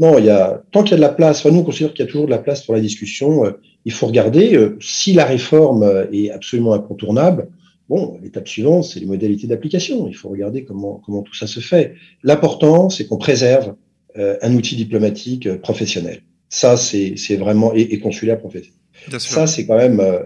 [0.00, 1.92] non, il y a, tant qu'il y a de la place, enfin, nous, on considère
[1.92, 3.44] qu'il y a toujours de la place pour la discussion.
[3.84, 7.48] Euh, il faut regarder euh, si la réforme est absolument incontournable.
[7.88, 10.08] Bon, l'étape suivante, c'est les modalités d'application.
[10.08, 11.94] Il faut regarder comment, comment tout ça se fait.
[12.22, 13.74] L'important, c'est qu'on préserve
[14.16, 16.22] un outil diplomatique professionnel.
[16.48, 18.78] Ça, c'est vraiment, et, et consulaire professionnel.
[19.18, 20.20] Ça, c'est quand même euh,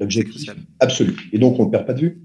[0.00, 1.16] l'objectif absolu.
[1.32, 2.22] Et donc, on ne perd pas de vue.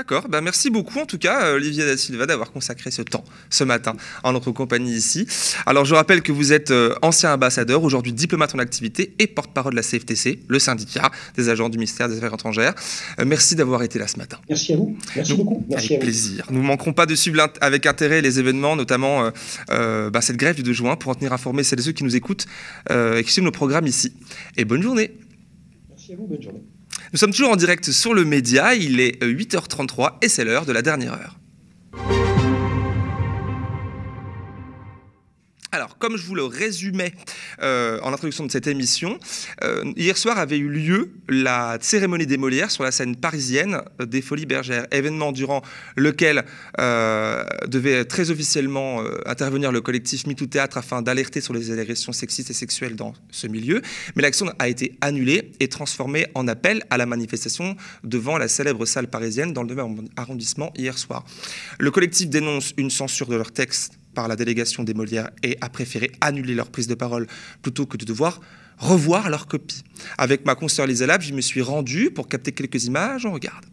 [0.00, 3.22] D'accord, ben merci beaucoup en tout cas euh, Olivier Da Silva d'avoir consacré ce temps
[3.50, 5.26] ce matin en notre compagnie ici.
[5.66, 9.72] Alors je rappelle que vous êtes euh, ancien ambassadeur, aujourd'hui diplomate en activité et porte-parole
[9.72, 12.74] de la CFTC, le syndicat des agents du ministère des Affaires étrangères.
[13.18, 14.38] Euh, merci d'avoir été là ce matin.
[14.48, 15.66] Merci à vous, merci beaucoup.
[15.70, 16.46] avec plaisir.
[16.48, 19.30] Nous ne manquerons pas de suivre avec intérêt les événements, notamment
[19.68, 22.16] bah, cette grève du 2 juin, pour en tenir informés celles et ceux qui nous
[22.16, 22.46] écoutent
[22.88, 24.14] et qui suivent nos programmes ici.
[24.56, 25.10] Et bonne journée.
[25.90, 26.62] Merci à vous, bonne journée.
[27.12, 30.72] Nous sommes toujours en direct sur le média, il est 8h33 et c'est l'heure de
[30.72, 31.40] la dernière heure.
[35.72, 37.12] Alors, comme je vous le résumais
[37.62, 39.20] euh, en introduction de cette émission,
[39.62, 44.20] euh, hier soir avait eu lieu la cérémonie des Molières sur la scène parisienne des
[44.20, 45.62] Folies Bergères, événement durant
[45.94, 46.44] lequel
[46.80, 52.50] euh, devait très officiellement intervenir le collectif MeToo Théâtre afin d'alerter sur les agressions sexistes
[52.50, 53.80] et sexuelles dans ce milieu.
[54.16, 58.86] Mais l'action a été annulée et transformée en appel à la manifestation devant la célèbre
[58.86, 61.24] salle parisienne dans le 9e arrondissement hier soir.
[61.78, 65.68] Le collectif dénonce une censure de leur texte par la délégation des Molières et a
[65.68, 67.26] préféré annuler leur prise de parole
[67.62, 68.40] plutôt que de devoir
[68.78, 69.82] revoir leur copie.
[70.18, 73.26] Avec ma consoeur Lisa Lab, je me suis rendu pour capter quelques images.
[73.26, 73.66] On regarde.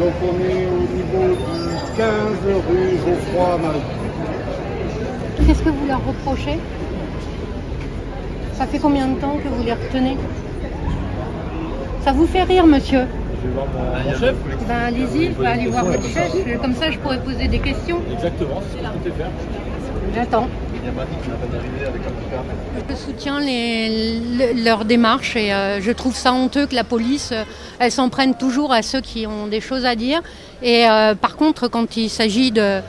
[0.00, 2.06] donc on est au niveau du 15
[5.46, 6.58] Qu'est-ce que vous leur reprochez?
[8.54, 10.16] Ça fait combien de temps que vous les retenez?
[12.04, 13.06] Ça vous fait rire, monsieur?
[13.42, 14.34] Je vais voir mon, chef.
[14.68, 16.60] Ben, allez-y, allez voir votre chef.
[16.60, 18.00] Comme ça, je pourrais poser des questions.
[18.12, 19.30] Exactement, c'est ce que comptez faire.
[20.14, 20.48] J'attends.
[22.88, 27.44] Je soutiens les, leur démarche et euh, je trouve ça honteux que la police, euh,
[27.78, 30.22] elle s'en prenne toujours à ceux qui ont des choses à dire.
[30.62, 32.80] Et euh, par contre, quand il s'agit de,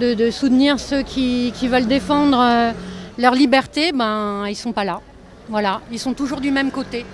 [0.00, 2.72] de, soutenir ceux qui, qui veulent défendre
[3.18, 5.00] leur liberté, ben ils sont pas là.
[5.48, 7.04] Voilà, ils sont toujours du même côté.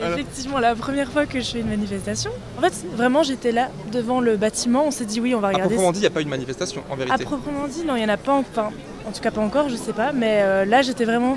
[0.00, 4.20] Effectivement, la première fois que je fais une manifestation, en fait, vraiment, j'étais là devant
[4.20, 4.84] le bâtiment.
[4.86, 5.74] On s'est dit oui, on va regarder.
[5.74, 7.14] À proprement dit, il n'y a pas eu de manifestation, en vérité.
[7.14, 8.34] À proprement dit, non, il n'y en a pas.
[8.34, 8.70] Enfin,
[9.06, 10.12] en tout cas, pas encore, je sais pas.
[10.12, 11.36] Mais euh, là, j'étais vraiment.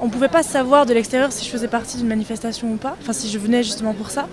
[0.00, 2.96] On pouvait pas savoir de l'extérieur si je faisais partie d'une manifestation ou pas.
[3.00, 4.26] Enfin, si je venais justement pour ça.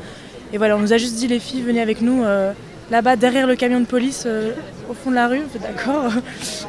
[0.54, 2.24] Et voilà, on nous a juste dit les filles, venez avec nous.
[2.24, 2.54] Euh,
[2.92, 4.52] là-bas derrière le camion de police euh,
[4.90, 6.12] au fond de la rue, d'accord.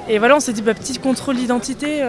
[0.09, 2.03] Et voilà, on s'est dit bah, petit contrôle d'identité,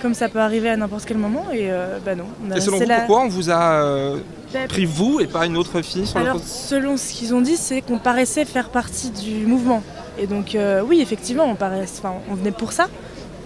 [0.00, 1.46] comme ça peut arriver à n'importe quel moment.
[1.52, 2.24] Et euh, bah non.
[2.46, 4.18] On a et selon vous, pourquoi on vous a euh,
[4.52, 7.56] bah, pris vous et pas une autre fille sur Alors, selon ce qu'ils ont dit,
[7.56, 9.82] c'est qu'on paraissait faire partie du mouvement.
[10.18, 12.88] Et donc, euh, oui, effectivement, on, paraissait, on venait pour ça.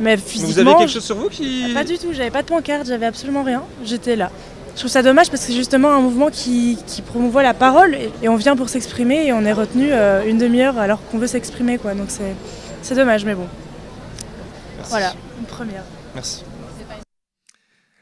[0.00, 0.52] Mais physiquement.
[0.52, 1.72] vous avez quelque chose sur vous qui.
[1.72, 3.62] Pas du tout, j'avais pas de pancarte, j'avais absolument rien.
[3.84, 4.30] J'étais là.
[4.74, 7.94] Je trouve ça dommage parce que c'est justement un mouvement qui, qui promouvoit la parole
[7.94, 9.92] et, on vient pour s'exprimer et on est retenu
[10.26, 11.78] une demi-heure alors qu'on veut s'exprimer.
[11.78, 11.94] quoi.
[11.94, 12.08] Donc
[12.82, 13.46] c'est dommage, mais bon.
[14.88, 15.84] Voilà, une première.
[16.14, 16.42] Merci.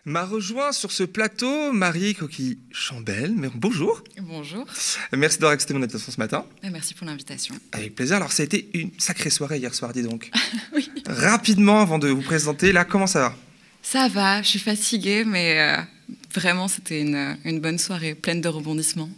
[0.04, 3.36] M'a rejoint sur ce plateau Marie Coquille Chambel.
[3.54, 4.02] Bonjour.
[4.20, 4.66] Bonjour.
[5.12, 6.44] Merci d'avoir accepté mon invitation ce matin.
[6.64, 7.54] Merci pour l'invitation.
[7.70, 8.16] Avec plaisir.
[8.16, 10.28] Alors, ça a été une sacrée soirée hier soir, dis donc.
[10.74, 10.90] oui.
[11.06, 13.36] Rapidement, avant de vous présenter, là, comment ça va?
[13.80, 15.82] Ça va, je suis fatiguée, mais euh,
[16.34, 19.10] vraiment, c'était une, bonne soirée, pleine de rebondissements.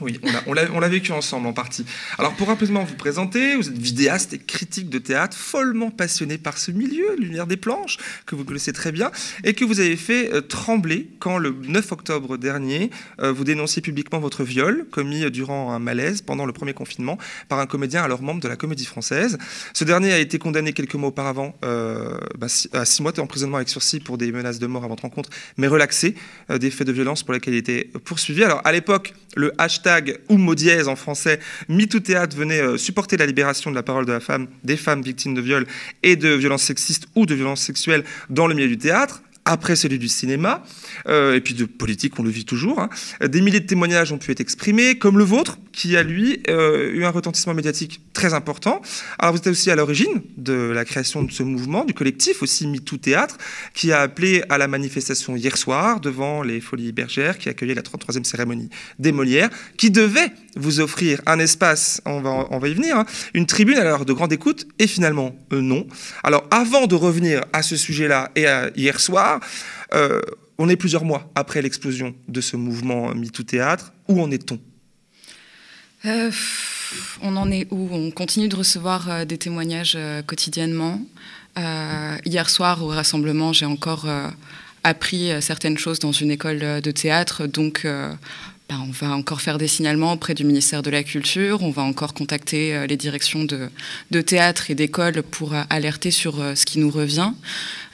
[0.00, 1.86] Oui, on l'a vécu ensemble en partie.
[2.18, 6.58] Alors pour rapidement vous présenter, vous êtes vidéaste et critique de théâtre, follement passionné par
[6.58, 9.12] ce milieu, Lumière des planches, que vous connaissez très bien,
[9.44, 12.90] et que vous avez fait euh, trembler quand le 9 octobre dernier,
[13.20, 17.16] euh, vous dénonciez publiquement votre viol commis durant un malaise pendant le premier confinement
[17.48, 19.38] par un comédien alors membre de la Comédie Française.
[19.74, 23.68] Ce dernier a été condamné quelques mois auparavant euh, bah, à six mois d'emprisonnement avec
[23.68, 26.16] sursis pour des menaces de mort à votre rencontre, mais relaxé
[26.50, 28.42] des faits de violence pour lesquels il était poursuivi.
[28.42, 33.70] Alors à l'époque, le hashtag mot dièse en français, MeTooThéâtre venait euh, supporter la libération
[33.70, 35.66] de la parole de la femme, des femmes victimes de viols
[36.02, 39.98] et de violences sexistes ou de violences sexuelles dans le milieu du théâtre après celui
[39.98, 40.62] du cinéma,
[41.06, 42.80] euh, et puis de politique, on le vit toujours.
[42.80, 42.88] Hein.
[43.22, 46.92] Des milliers de témoignages ont pu être exprimés, comme le vôtre, qui a, lui, euh,
[46.92, 48.80] eu un retentissement médiatique très important.
[49.18, 52.66] Alors, vous êtes aussi à l'origine de la création de ce mouvement, du collectif aussi
[52.66, 53.36] MeToo Théâtre,
[53.74, 57.82] qui a appelé à la manifestation hier soir devant les Folies Bergères, qui accueillait la
[57.82, 63.06] 33e cérémonie des Molières, qui devait vous offrir un espace, on va, y venir, hein,
[63.34, 65.86] une tribune l'heure de grande écoute, et finalement, euh, non.
[66.22, 69.40] Alors, avant de revenir à ce sujet-là et à hier soir,
[69.92, 70.20] euh,
[70.58, 73.92] on est plusieurs mois après l'explosion de ce mouvement MeToo Théâtre.
[74.08, 74.60] Où en est-on?
[76.06, 76.30] Euh,
[77.22, 77.88] On en est où?
[77.92, 81.00] On continue de recevoir euh, des témoignages quotidiennement.
[81.56, 84.06] hier soir, au rassemblement, j'ai encore
[84.82, 87.46] appris certaines choses dans une école de théâtre.
[87.46, 91.70] Donc, ben, on va encore faire des signalements auprès du ministère de la Culture, on
[91.70, 96.90] va encore contacter les directions de théâtre et d'école pour alerter sur ce qui nous
[96.90, 97.32] revient.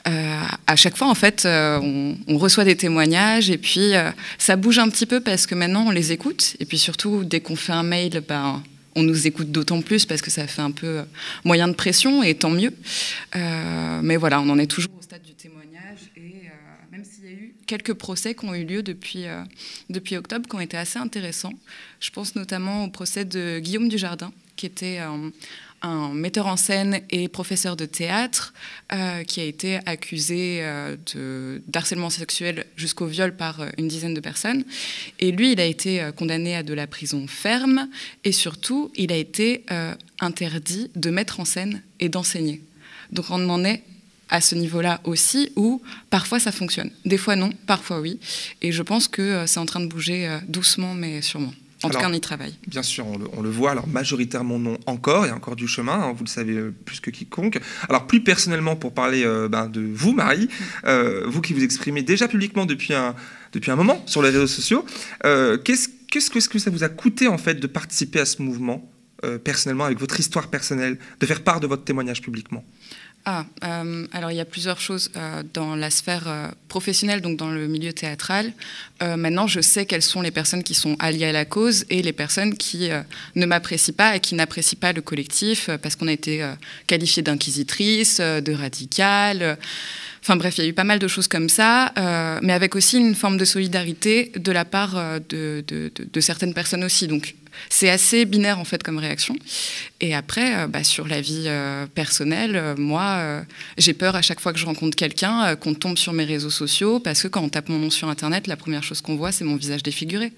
[0.07, 1.79] Euh, à chaque fois, en fait, euh,
[2.27, 5.85] on, reçoit des témoignages et puis euh, ça bouge un petit peu parce que maintenant
[5.87, 6.55] on les écoute.
[6.59, 8.63] Et puis surtout, dès qu'on fait un mail, ben,
[8.95, 11.03] on nous écoute d'autant plus parce que ça fait un peu
[11.43, 12.73] moyen de pression et tant mieux.
[13.35, 16.49] mais voilà, on en est toujours au stade du témoignage et
[16.91, 19.27] même s'il y a eu quelques procès qui ont eu lieu depuis,
[20.17, 21.53] octobre qui ont été assez intéressants.
[21.99, 24.99] Je pense notamment au procès de Guillaume Dujardin qui était
[25.81, 28.53] un metteur en scène et professeur de théâtre
[28.93, 34.19] euh, qui a été accusé euh, d'harcèlement sexuel jusqu'au viol par euh, une dizaine de
[34.19, 34.63] personnes.
[35.19, 37.89] Et lui, il a été condamné à de la prison ferme
[38.23, 39.65] et surtout, il a été
[40.19, 42.61] interdit de mettre en scène et d'enseigner.
[43.11, 43.83] Donc on en est
[44.29, 46.91] à ce niveau-là aussi, où parfois ça fonctionne.
[47.05, 48.19] Des fois non, parfois oui.
[48.61, 51.53] Et je pense que c'est en train de bouger doucement, mais sûrement.
[51.83, 52.53] En tout cas, on y travaille.
[52.67, 53.71] Bien sûr, on le, voit.
[53.71, 55.25] Alors, majoritairement non encore.
[55.25, 57.59] Il y a encore du chemin, hein, vous le savez euh, plus que quiconque.
[57.89, 60.47] Alors, plus personnellement, pour parler euh, ben, de vous, Marie,
[60.85, 63.15] euh, vous qui vous exprimez déjà publiquement depuis un,
[63.53, 64.85] depuis un moment sur les réseaux sociaux,
[65.23, 68.89] qu'est-ce, qu'est-ce que ça vous a coûté, en fait, de participer à ce mouvement,
[69.43, 72.63] personnellement, avec votre histoire personnelle, de faire part de votre témoignage publiquement?
[73.25, 77.37] Ah, euh, alors il y a plusieurs choses euh, dans la sphère euh, professionnelle, donc
[77.37, 78.51] dans le milieu théâtral.
[79.01, 82.13] maintenant, je sais quelles sont les personnes qui sont alliées à la cause et les
[82.13, 82.89] personnes qui
[83.35, 86.47] ne m'apprécient pas et qui n'apprécient pas le collectif parce qu'on a été
[86.85, 89.57] qualifié d'inquisitrice, de radicale.
[90.21, 91.91] Enfin bref, il y a eu pas mal de choses comme ça,
[92.43, 94.93] mais avec aussi une forme de solidarité de la part
[95.29, 97.07] de, de, certaines personnes aussi.
[97.07, 97.33] Donc
[97.69, 99.35] c'est assez binaire en fait comme réaction.
[99.99, 103.43] Et après, euh, bah, sur la vie euh, personnelle, euh, moi,
[103.77, 106.99] j'ai peur à chaque fois que je rencontre quelqu'un qu'on tombe sur mes réseaux sociaux
[106.99, 109.43] parce que quand on tape mon nom sur Internet, la première chose qu'on voit, c'est
[109.43, 110.33] mon visage défiguré.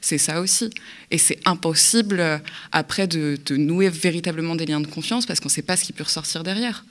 [0.00, 0.70] C'est ça aussi.
[1.10, 2.22] Et c'est impossible
[2.70, 5.92] après de, nouer véritablement des liens de confiance parce qu'on ne sait pas ce qui
[5.92, 6.84] peut ressortir derrière.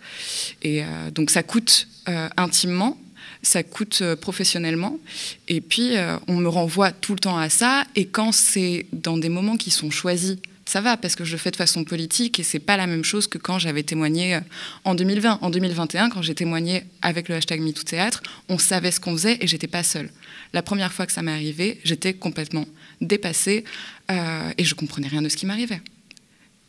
[0.63, 1.87] Et donc ça coûte
[2.35, 2.97] intimement,
[3.45, 4.99] ça coûte euh, professionnellement.
[5.47, 7.85] Et puis, euh, on me renvoie tout le temps à ça.
[7.95, 11.37] Et quand c'est dans des moments qui sont choisis, ça va parce que je le
[11.37, 14.39] fais de façon politique et c'est pas la même chose que quand j'avais témoigné euh,
[14.83, 15.39] en 2020.
[15.41, 19.47] En 2021, quand j'ai témoigné avec le hashtag MeTooThéâtre, on savait ce qu'on faisait et
[19.47, 20.09] j'étais pas seule.
[20.53, 22.65] La première fois que ça m'est arrivé, j'étais complètement
[23.01, 23.63] dépassée
[24.09, 25.81] et je comprenais rien de ce qui m'arrivait.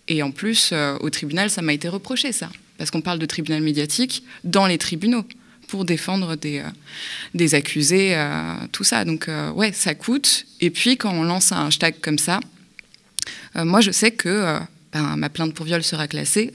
[0.08, 2.50] Et en plus, au tribunal, ça m'a été reproché, ça.
[2.78, 5.24] Parce qu'on parle de tribunal médiatique dans les tribunaux
[5.66, 6.62] pour défendre des,
[7.34, 9.04] euh, accusés, euh, tout ça.
[9.04, 10.46] Donc, euh, ouais, ça coûte.
[10.60, 12.40] Et puis, quand on lance un hashtag comme ça,
[13.54, 14.58] moi, je sais que
[14.92, 16.52] ben, ma plainte pour viol sera classée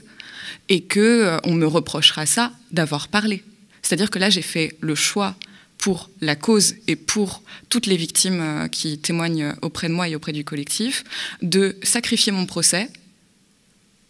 [0.68, 3.42] et que on me reprochera ça d'avoir parlé.
[3.82, 5.34] C'est-à-dire que là, j'ai fait le choix
[5.78, 10.32] pour la cause et pour toutes les victimes qui témoignent auprès de moi et auprès
[10.32, 11.02] du collectif,
[11.42, 12.88] de sacrifier mon procès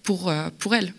[0.03, 0.93] pour, pour elles.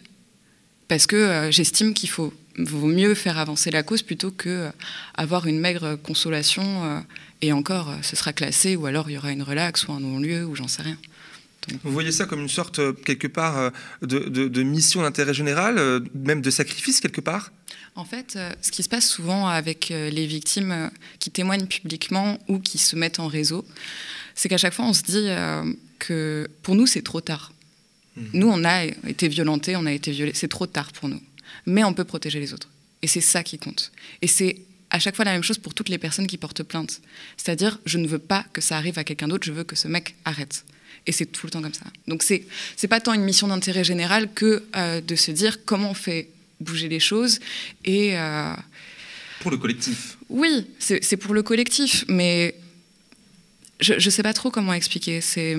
[0.94, 4.72] Parce que j'estime qu'il faut vaut mieux faire avancer la cause plutôt que euh,
[5.16, 7.00] avoir une maigre consolation euh,
[7.42, 10.00] et encore euh, ce sera classé ou alors il y aura une relaxe ou un
[10.00, 10.96] non-lieu ou j'en sais rien.
[11.84, 13.72] Vous voyez ça comme une sorte, quelque part,
[14.04, 17.54] de, mission d'intérêt général, même de sacrifice, quelque part?
[17.96, 22.78] En fait, ce qui se passe souvent avec les victimes qui témoignent publiquement ou qui
[22.78, 23.66] se mettent en réseau,
[24.36, 25.30] c'est qu'à chaque fois, on se dit
[26.00, 27.53] que pour nous, c'est trop tard.
[28.16, 28.22] Mmh.
[28.34, 31.22] Nous, on a été violentés, on a été violés, c'est trop tard pour nous
[31.66, 32.70] mais on peut protéger les autres.
[33.02, 33.92] Et c'est ça qui compte.
[34.22, 34.58] Et c'est
[34.90, 37.02] à chaque fois la même chose pour toutes les personnes qui portent plainte.
[37.38, 39.88] C'est-à-dire, je ne veux pas que ça arrive à quelqu'un d'autre, je veux que ce
[39.88, 40.66] mec arrête.
[41.06, 41.86] Et c'est tout le temps comme ça.
[42.08, 42.46] Donc c'est
[42.78, 46.30] c'est pas tant une mission d'intérêt général que euh, de se dire comment on fait
[46.62, 47.40] bouger les choses
[47.84, 48.54] et euh,
[49.42, 50.18] pour le collectif.
[50.30, 52.56] Oui, c'est pour le collectif, mais
[53.82, 55.20] je ne sais pas trop comment expliquer.
[55.20, 55.58] C'est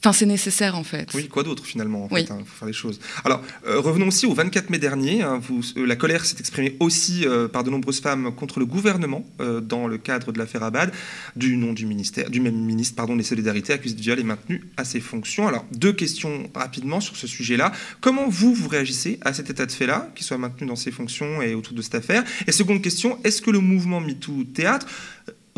[0.00, 1.10] Enfin, c'est nécessaire en fait.
[1.14, 3.00] Oui, quoi d'autre finalement en fait, hein, faut faire les choses.
[3.24, 5.22] Alors, euh, revenons aussi au 24 mai dernier.
[5.22, 8.66] Hein, vous, euh, la colère s'est exprimée aussi euh, par de nombreuses femmes contre le
[8.66, 9.24] gouvernement
[9.62, 10.92] dans le cadre de l'affaire Abad,
[11.36, 14.64] du nom du ministère, du même ministre, pardon, des solidarités, accusé de viol et maintenu
[14.76, 15.48] à ses fonctions.
[15.48, 17.72] Alors, deux questions rapidement sur ce sujet-là.
[18.00, 21.42] Comment vous vous réagissez à cet état de fait-là, qu'il soit maintenu dans ses fonctions
[21.42, 22.24] et autour de cette affaire?
[22.46, 24.86] Et seconde question, est-ce que le mouvement MeToo Théâtre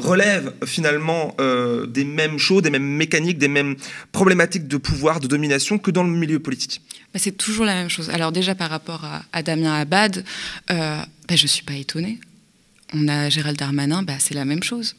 [0.00, 3.76] relève finalement euh, des mêmes choses, des mêmes mécaniques, des mêmes
[4.12, 6.82] problématiques de pouvoir, de domination que dans le milieu politique
[7.12, 8.10] bah, C'est toujours la même chose.
[8.10, 10.24] Alors déjà par rapport à, Damien Abad,
[10.70, 10.96] euh,
[11.28, 12.18] bah, je ne suis pas étonnée.
[12.92, 14.96] On a Gérald Darmanin, bah, c'est la même chose.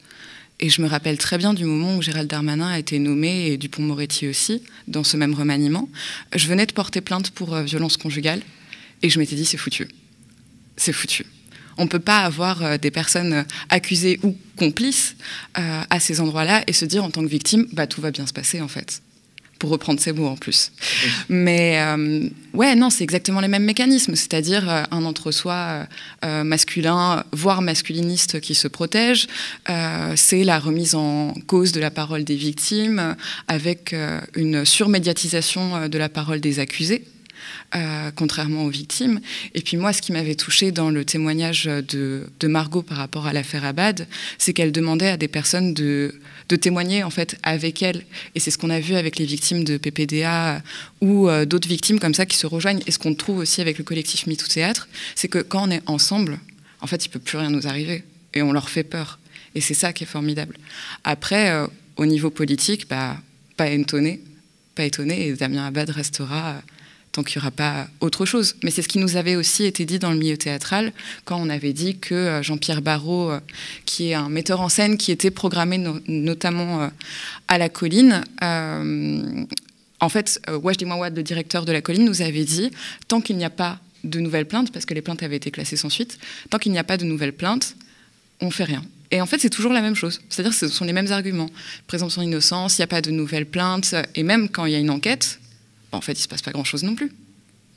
[0.60, 3.56] Et je me rappelle très bien du moment où Gérald Darmanin a été nommé, et
[3.56, 5.88] Dupont-Moretti aussi, dans ce même remaniement.
[6.34, 8.40] Je venais de porter plainte pour euh, violence conjugale,
[9.02, 9.88] et je m'étais dit, c'est foutu.
[10.76, 11.26] C'est foutu.
[11.82, 15.16] On ne peut pas avoir euh, des personnes euh, accusées ou complices
[15.58, 18.24] euh, à ces endroits-là et se dire en tant que victime, bah, tout va bien
[18.24, 19.02] se passer en fait
[19.58, 20.72] pour reprendre ces mots en plus.
[21.28, 21.80] Mais
[22.52, 25.86] ouais, non, c'est exactement les mêmes mécanismes, c'est-à-dire un entre-soi
[26.24, 29.28] masculin, voire masculiniste qui se protège.
[30.16, 33.14] c'est la remise en cause de la parole des victimes
[33.46, 33.94] avec
[34.34, 37.04] une surmédiatisation de la parole des accusés.
[37.74, 39.18] Euh, contrairement aux victimes.
[39.54, 43.32] Et puis moi, ce qui m'avait touché dans le témoignage de, Margot par rapport à
[43.32, 46.14] l'affaire Abad, c'est qu'elle demandait à des personnes de,
[46.60, 48.04] témoigner en fait avec elle.
[48.34, 50.62] Et c'est ce qu'on a vu avec les victimes de PPDA
[51.00, 52.82] ou euh, d'autres victimes comme ça qui se rejoignent.
[52.86, 55.82] Et ce qu'on trouve aussi avec le collectif MeToo Théâtre, c'est que quand on est
[55.86, 56.38] ensemble,
[56.82, 58.04] en fait, il peut plus rien nous arriver.
[58.34, 59.18] Et on leur fait peur.
[59.54, 60.58] Et c'est ça qui est formidable.
[61.04, 61.66] Après, euh,
[61.96, 63.16] au niveau politique, bah,
[63.56, 64.20] pas étonné.
[64.74, 65.28] Pas étonné.
[65.28, 66.60] Et Damien Abad restera
[67.12, 68.56] tant qu'il n'y aura pas autre chose.
[68.62, 70.92] Mais c'est ce qui nous avait aussi été dit dans le milieu théâtral,
[71.24, 73.40] quand on avait dit que euh, Jean-Pierre Barrault, euh,
[73.84, 76.88] qui est un metteur en scène qui était programmé notamment euh,
[77.48, 78.24] à La Colline,
[80.00, 82.72] en fait, Wajdi Mawad, le directeur de La Colline, nous avait dit,
[83.06, 85.76] tant qu'il n'y a pas de nouvelles plaintes, parce que les plaintes avaient été classées
[85.76, 86.18] sans suite,
[86.50, 87.76] tant qu'il n'y a pas de nouvelles plaintes,
[88.40, 88.82] on fait rien.
[89.12, 90.22] Et en fait, c'est toujours la même chose.
[90.28, 91.50] C'est-à-dire que ce sont les mêmes arguments.
[91.86, 93.94] Présomption d'innocence, il n'y a pas de nouvelles plaintes.
[94.14, 95.38] Et même quand il y a une enquête,
[95.92, 97.12] en fait, il ne se passe pas grand-chose non plus.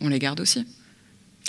[0.02, 0.66] On les garde aussi.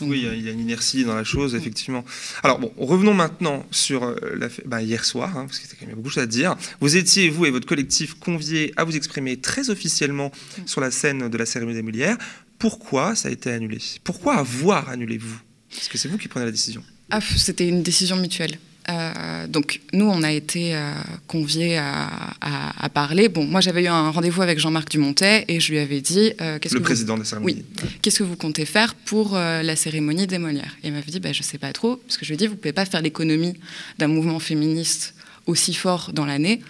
[0.02, 2.04] Oui, il y, a une inertie dans la chose, effectivement.
[2.42, 5.76] Alors, bon, revenons maintenant sur euh, la, bah, hier soir, hein, parce qu'il y a
[5.80, 6.54] quand même beaucoup de choses à dire.
[6.80, 10.30] Vous étiez, vous et votre collectif, conviés à vous exprimer très officiellement
[10.66, 12.18] sur la scène de la cérémonie des Molières.
[12.58, 13.78] Pourquoi ça a été annulé?
[14.04, 15.40] Pourquoi avoir annulé, vous?
[15.70, 16.82] Parce que c'est vous qui prenez la décision.
[17.08, 18.58] Ah, C'était une décision mutuelle.
[18.89, 20.93] Euh, donc nous, on a été euh,
[21.26, 23.28] conviés à, parler.
[23.28, 26.32] Bon, moi, j'avais eu un rendez-vous avec Jean-Marc Dumontet et je lui avais dit...
[26.41, 27.64] Euh, qu'est-ce le président de la cérémonie.
[27.82, 27.91] Oui.
[28.01, 30.76] Qu'est-ce que vous comptez faire pour la cérémonie des Molières?
[30.82, 32.37] Et il m'avait dit, bah, je ne sais pas trop, parce que je lui ai
[32.39, 33.55] dit, vous ne pouvez pas faire l'économie
[33.99, 35.14] d'un mouvement féministe
[35.47, 36.61] aussi fort dans l'année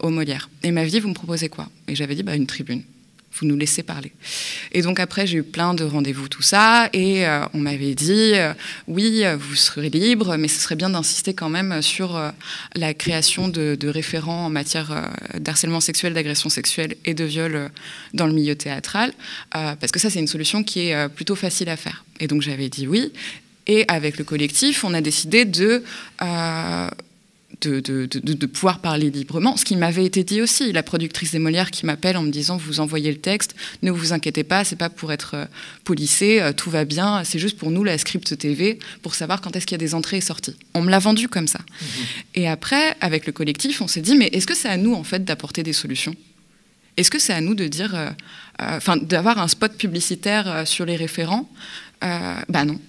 [0.00, 0.50] aux Molières.
[0.62, 1.68] Et il m'avait dit, vous me proposez quoi?
[1.86, 2.82] Et j'avais dit, bah, une tribune
[3.32, 4.12] vous nous laissez parler.
[4.72, 8.32] Et donc après, j'ai eu plein de rendez-vous, tout ça, et euh, on m'avait dit,
[8.34, 8.52] euh,
[8.86, 12.30] oui, vous serez libre, mais ce serait bien d'insister quand même sur euh,
[12.74, 17.70] la création de, référents en matière d'harcèlement sexuel, d'agression sexuelle et de viol
[18.12, 19.12] dans le milieu théâtral,
[19.50, 22.04] parce que ça, c'est une solution qui est plutôt facile à faire.
[22.20, 23.12] Et donc j'avais dit oui.
[23.66, 25.82] Et avec le collectif, on a décidé de
[27.60, 30.72] de, de, de, pouvoir parler librement, ce qui m'avait été dit aussi.
[30.72, 34.12] La productrice des Molières qui m'appelle en me disant vous envoyez le texte, ne vous
[34.12, 35.44] inquiétez pas, c'est pas pour être euh,
[35.84, 39.56] policé, euh, tout va bien, c'est juste pour nous la script TV pour savoir quand
[39.56, 40.56] est-ce qu'il y a des entrées et sorties.
[40.74, 41.58] On me l'a vendu comme ça.
[41.58, 41.88] Mhm.
[42.36, 45.04] Et après, avec le collectif, on s'est dit mais est-ce que c'est à nous en
[45.04, 46.14] fait d'apporter des solutions?
[46.96, 48.10] Est-ce que c'est à nous de dire, euh,
[48.58, 51.48] enfin, d'avoir un spot publicitaire sur les référents?
[52.00, 52.80] Bah non.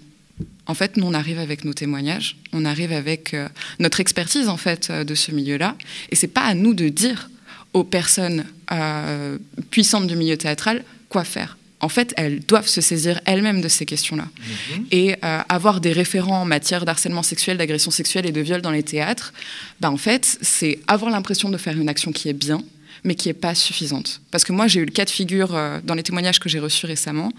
[0.69, 3.47] En fait, nous, on arrive avec nos témoignages, on arrive avec euh,
[3.79, 5.75] notre expertise en fait euh, de ce milieu-là,
[6.11, 7.29] et c'est pas à nous de dire
[7.73, 9.37] aux personnes euh,
[9.71, 11.57] puissantes du milieu théâtral quoi faire.
[11.81, 14.25] En fait, elles doivent se saisir elles-mêmes de ces questions-là.
[14.25, 14.85] Mhm.
[14.91, 18.83] Et avoir des référents en matière d'harcèlement sexuel, d'agression sexuelle et de viol dans les
[18.83, 19.31] théâtres,
[19.79, 22.61] bah, en fait, c'est avoir l'impression de faire une action qui est bien,
[23.03, 24.21] mais qui n'est pas suffisante.
[24.31, 26.59] Parce que moi, j'ai eu le cas de figure euh, dans les témoignages que j'ai
[26.59, 27.31] reçus récemment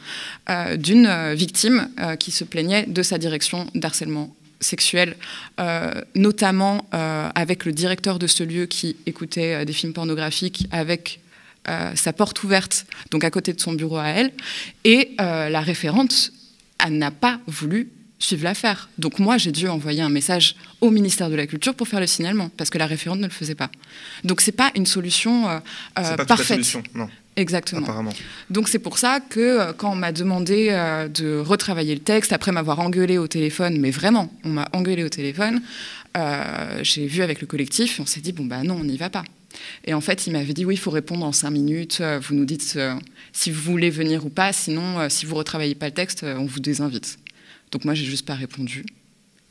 [0.48, 1.88] euh, d'une euh, victime
[2.18, 5.16] qui se plaignait de sa direction d'harcèlement sexuel,
[6.14, 11.20] notamment avec le directeur de ce lieu qui écoutait des films pornographiques avec
[11.94, 14.32] sa porte ouverte, donc à côté de son bureau à elle,
[14.84, 16.32] et la référente
[16.88, 17.88] n'a pas voulu
[18.20, 18.88] suivent l'affaire.
[18.98, 22.06] Donc moi, j'ai dû envoyer un message au ministère de la Culture pour faire le
[22.06, 23.70] signalement, parce que la référente ne le faisait pas.
[24.22, 25.58] Donc c'est pas une solution euh,
[25.96, 26.46] C'est pas parfaite.
[26.46, 27.82] solution, non, Exactement.
[27.82, 28.12] apparemment.
[28.50, 32.32] Donc c'est pour ça que euh, quand on m'a demandé euh, de retravailler le texte,
[32.32, 35.60] après m'avoir engueulé au téléphone, mais vraiment, on m'a engueulé au téléphone,
[36.16, 38.96] euh, j'ai vu avec le collectif et on s'est dit, bon bah non, on n'y
[38.96, 39.24] va pas.
[39.84, 42.34] Et en fait, il m'avait dit, oui, il faut répondre en cinq minutes, euh, vous
[42.34, 42.94] nous dites euh,
[43.32, 46.36] si vous voulez venir ou pas, sinon, euh, si vous retravaillez pas le texte, euh,
[46.36, 47.18] on vous désinvite.
[47.70, 48.84] Donc moi, j'ai juste pas répondu.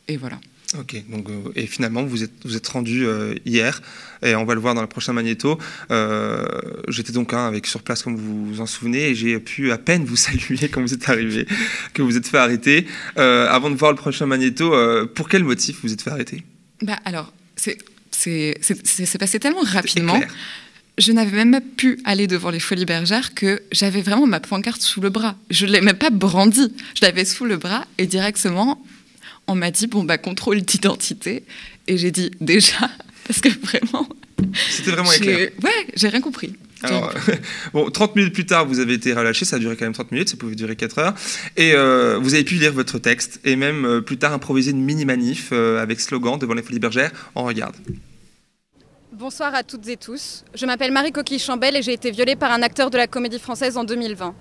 [0.07, 0.39] Et voilà.
[0.78, 3.82] Ok, donc, euh, et finalement, vous êtes, vous êtes rendu euh, hier,
[4.22, 5.57] et on va le voir dans le prochain magnéto.
[5.89, 6.45] Euh,
[6.88, 9.80] J'étais donc hein, avec sur place, comme vous vous en souvenez, et j'ai pu à
[9.80, 11.47] peine vous saluer quand vous êtes arrivé,
[11.93, 12.86] que vous êtes fait arrêter.
[13.15, 14.76] Avant de voir le prochain magnéto,
[15.15, 16.43] pour quel motif vous êtes fait arrêter?
[16.84, 17.78] Bah alors, c'est
[19.20, 20.22] passé tellement rapidement.
[20.99, 24.81] Je n'avais même pas pu aller devant les Folies Bergères que j'avais vraiment ma pancarte
[24.81, 25.35] sous le bras.
[25.49, 26.73] Je ne l'ai même pas brandie.
[26.93, 28.83] Je l'avais sous le bras et directement,
[29.47, 31.45] on m'a dit bon bah contrôle d'identité
[31.87, 32.91] et j'ai dit déjà
[33.27, 34.09] parce que vraiment.
[34.69, 35.49] C'était vraiment éclair.
[35.63, 36.53] Ouais, j'ai rien compris.
[36.81, 37.13] Alors,
[37.73, 40.11] bon, 30 minutes plus tard, vous avez été relâché, ça a duré quand même 30
[40.11, 41.13] minutes, ça pouvait durer 4 heures,
[41.57, 44.81] et euh, vous avez pu lire votre texte, et même euh, plus tard improviser une
[44.81, 47.11] mini-manif euh, avec slogan devant les Folies Bergères.
[47.35, 47.75] On regarde.
[49.20, 50.45] Bonsoir à toutes et tous.
[50.53, 53.38] Je m'appelle Marie Coquille Chambel et j'ai été violée par un acteur de la comédie
[53.38, 54.34] française en 2020.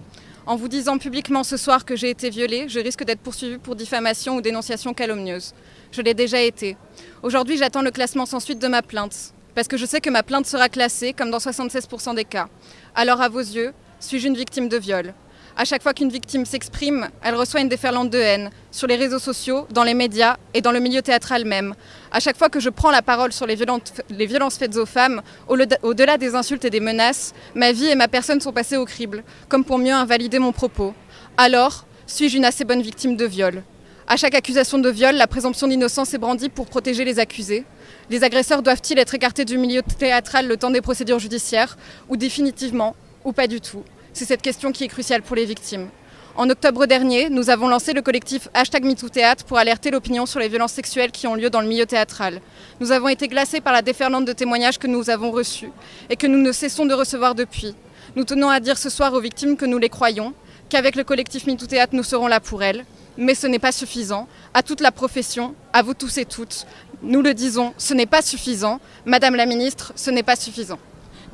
[0.46, 3.74] En vous disant publiquement ce soir que j'ai été violée, je risque d'être poursuivie pour
[3.74, 5.52] diffamation ou dénonciation calomnieuse.
[5.90, 6.76] Je l'ai déjà été.
[7.24, 10.22] Aujourd'hui, j'attends le classement sans suite de ma plainte, parce que je sais que ma
[10.22, 12.46] plainte sera classée comme dans 76% des cas.
[12.94, 15.12] Alors, à vos yeux, suis-je une victime de viol?
[15.60, 19.18] À chaque fois qu'une victime s'exprime, elle reçoit une déferlante de haine, sur les réseaux
[19.18, 21.74] sociaux, dans les médias et dans le milieu théâtral même.
[22.12, 25.56] À chaque fois que je prends la parole sur les, violences faites aux femmes, au-
[25.82, 29.24] au-delà des insultes et des menaces, ma vie et ma personne sont passées au crible,
[29.48, 30.94] comme pour mieux invalider mon propos.
[31.36, 33.64] Alors, suis-je une assez bonne victime de viol?
[34.06, 37.64] À chaque accusation de viol, la présomption d'innocence est brandie pour protéger les accusés.
[38.10, 41.76] Les agresseurs doivent-ils être écartés du milieu théâtral le temps des procédures judiciaires,
[42.08, 42.94] ou définitivement,
[43.24, 43.82] ou pas du tout?
[44.18, 45.90] C'est cette question qui est cruciale pour les victimes.
[46.34, 50.48] En octobre dernier, nous avons lancé le collectif Hashtag MeTooThéâtre pour alerter l'opinion sur les
[50.48, 52.40] violences sexuelles qui ont lieu dans le milieu théâtral.
[52.80, 55.70] Nous avons été glacés par la déferlante de témoignages que nous avons reçus
[56.10, 57.76] et que nous ne cessons de recevoir depuis.
[58.16, 60.34] Nous tenons à dire ce soir aux victimes que nous les croyons,
[60.68, 62.84] qu'avec le collectif MeTooThéâtre, nous serons là pour elles.
[63.18, 64.26] Mais ce n'est pas suffisant.
[64.52, 66.66] À toute la profession, à vous tous et toutes,
[67.02, 68.80] nous le disons, ce n'est pas suffisant.
[69.06, 70.80] Madame la ministre, ce n'est pas suffisant.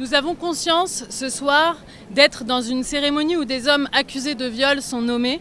[0.01, 1.77] Nous avons conscience ce soir
[2.11, 5.41] d'être dans une cérémonie où des hommes accusés de viol sont nommés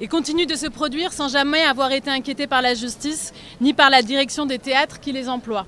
[0.00, 3.90] et continuent de se produire sans jamais avoir été inquiétés par la justice ni par
[3.90, 5.66] la direction des théâtres qui les emploie.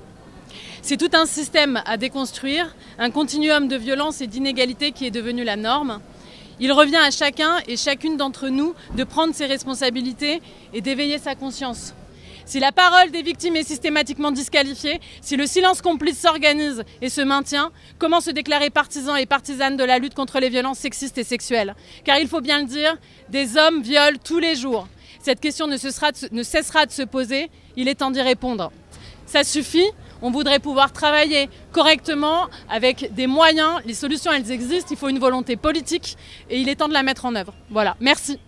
[0.81, 5.43] C'est tout un système à déconstruire, un continuum de violence et d'inégalité qui est devenu
[5.43, 5.99] la norme.
[6.61, 10.41] Il revient à chacun et chacune d'entre nous de prendre ses responsabilités
[10.73, 11.93] et d'éveiller sa conscience.
[12.51, 17.21] Si la parole des victimes est systématiquement disqualifiée, si le silence complice s'organise et se
[17.21, 21.23] maintient, comment se déclarer partisan et partisane de la lutte contre les violences sexistes et
[21.23, 21.73] sexuelles?
[22.03, 22.97] Car il faut bien le dire,
[23.29, 24.89] des hommes violent tous les jours.
[25.21, 28.21] Cette question ne cessera de se, ne cessera de se poser, il est temps d'y
[28.21, 28.73] répondre.
[29.25, 29.87] Ça suffit,
[30.21, 35.19] on voudrait pouvoir travailler correctement avec des moyens, les solutions elles existent, il faut une
[35.19, 36.17] volonté politique
[36.49, 37.53] et il est temps de la mettre en œuvre.
[37.69, 38.39] Voilà, merci.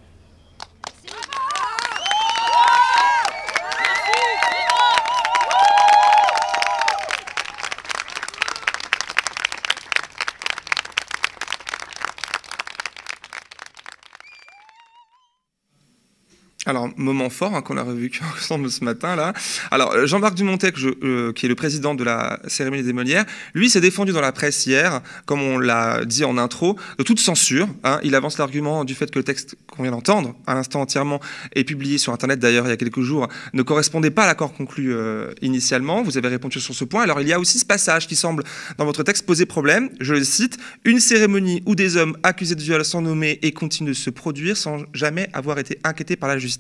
[16.66, 19.34] Alors, moment fort hein, qu'on a revu ensemble ce matin là.
[19.70, 23.70] Alors, euh, Jean-Marc Dumontec, euh, qui est le président de la cérémonie des Molières, lui
[23.70, 27.68] s'est défendu dans la presse hier, comme on l'a dit en intro, de toute censure.
[27.84, 28.00] hein.
[28.04, 31.20] Il avance l'argument du fait que le texte qu'on vient d'entendre, à l'instant entièrement,
[31.54, 34.54] est publié sur Internet d'ailleurs il y a quelques jours, ne correspondait pas à l'accord
[34.54, 36.02] conclu euh, initialement.
[36.02, 37.04] Vous avez répondu sur ce point.
[37.04, 38.44] Alors, il y a aussi ce passage qui semble,
[38.78, 39.90] dans votre texte, poser problème.
[40.00, 43.90] Je le cite Une cérémonie où des hommes accusés de viol sont nommés et continuent
[43.90, 46.53] de se produire sans jamais avoir été inquiétés par la justice.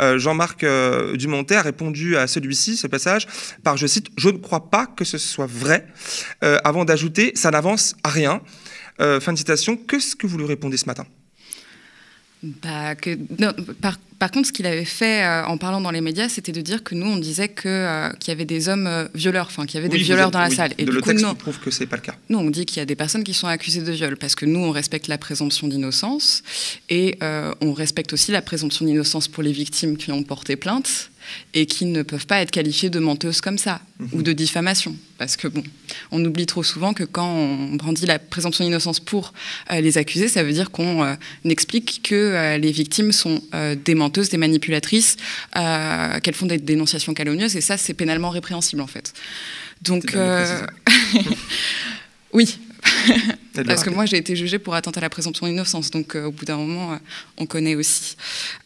[0.00, 3.26] Euh, Jean-Marc euh, Dumontet a répondu à celui-ci, ce passage,
[3.62, 5.86] par, je cite, Je ne crois pas que ce soit vrai,
[6.44, 8.40] euh, avant d'ajouter, ça n'avance à rien.
[9.20, 9.76] Fin de citation.
[9.76, 11.06] Qu'est-ce que vous lui répondez ce matin?
[12.42, 16.00] Bah, que, non, par, par contre, ce qu'il avait fait euh, en parlant dans les
[16.00, 18.86] médias, c'était de dire que nous, on disait que, euh, qu'il y avait des hommes
[18.86, 20.72] euh, violeurs, enfin qu'il y avait Oui, des violeurs êtes- dans la oui, salle.
[20.78, 21.34] Et de du le coup, texte non.
[21.34, 22.14] prouve que c'est pas le cas.
[22.28, 24.46] Nous, on dit qu'il y a des personnes qui sont accusées de viol parce que
[24.46, 26.44] nous, on respecte la présomption d'innocence
[26.90, 27.18] et
[27.60, 31.10] on respecte aussi la présomption d'innocence pour les victimes qui ont porté plainte.
[31.54, 34.08] Et qui ne peuvent pas être qualifiées de menteuses comme ça mhm.
[34.12, 34.96] ou de diffamation.
[35.18, 35.64] Parce que bon,
[36.12, 39.32] on oublie trop souvent que quand on brandit la présomption d'innocence pour
[39.72, 41.14] euh, les accusés, ça veut dire qu'on euh,
[41.44, 43.42] explique que euh, les victimes sont
[43.84, 45.16] des menteuses, des manipulatrices,
[45.54, 49.12] qu'elles font des dénonciations calomnieuses, et ça, c'est pénalement répréhensible en fait.
[49.82, 50.14] Donc,
[52.32, 52.58] oui,
[53.66, 56.30] Parce que moi, j'ai été jugée pour atteinte à la présomption d'innocence, donc euh, au
[56.30, 56.96] bout d'un moment, euh,
[57.38, 58.16] on connaît aussi.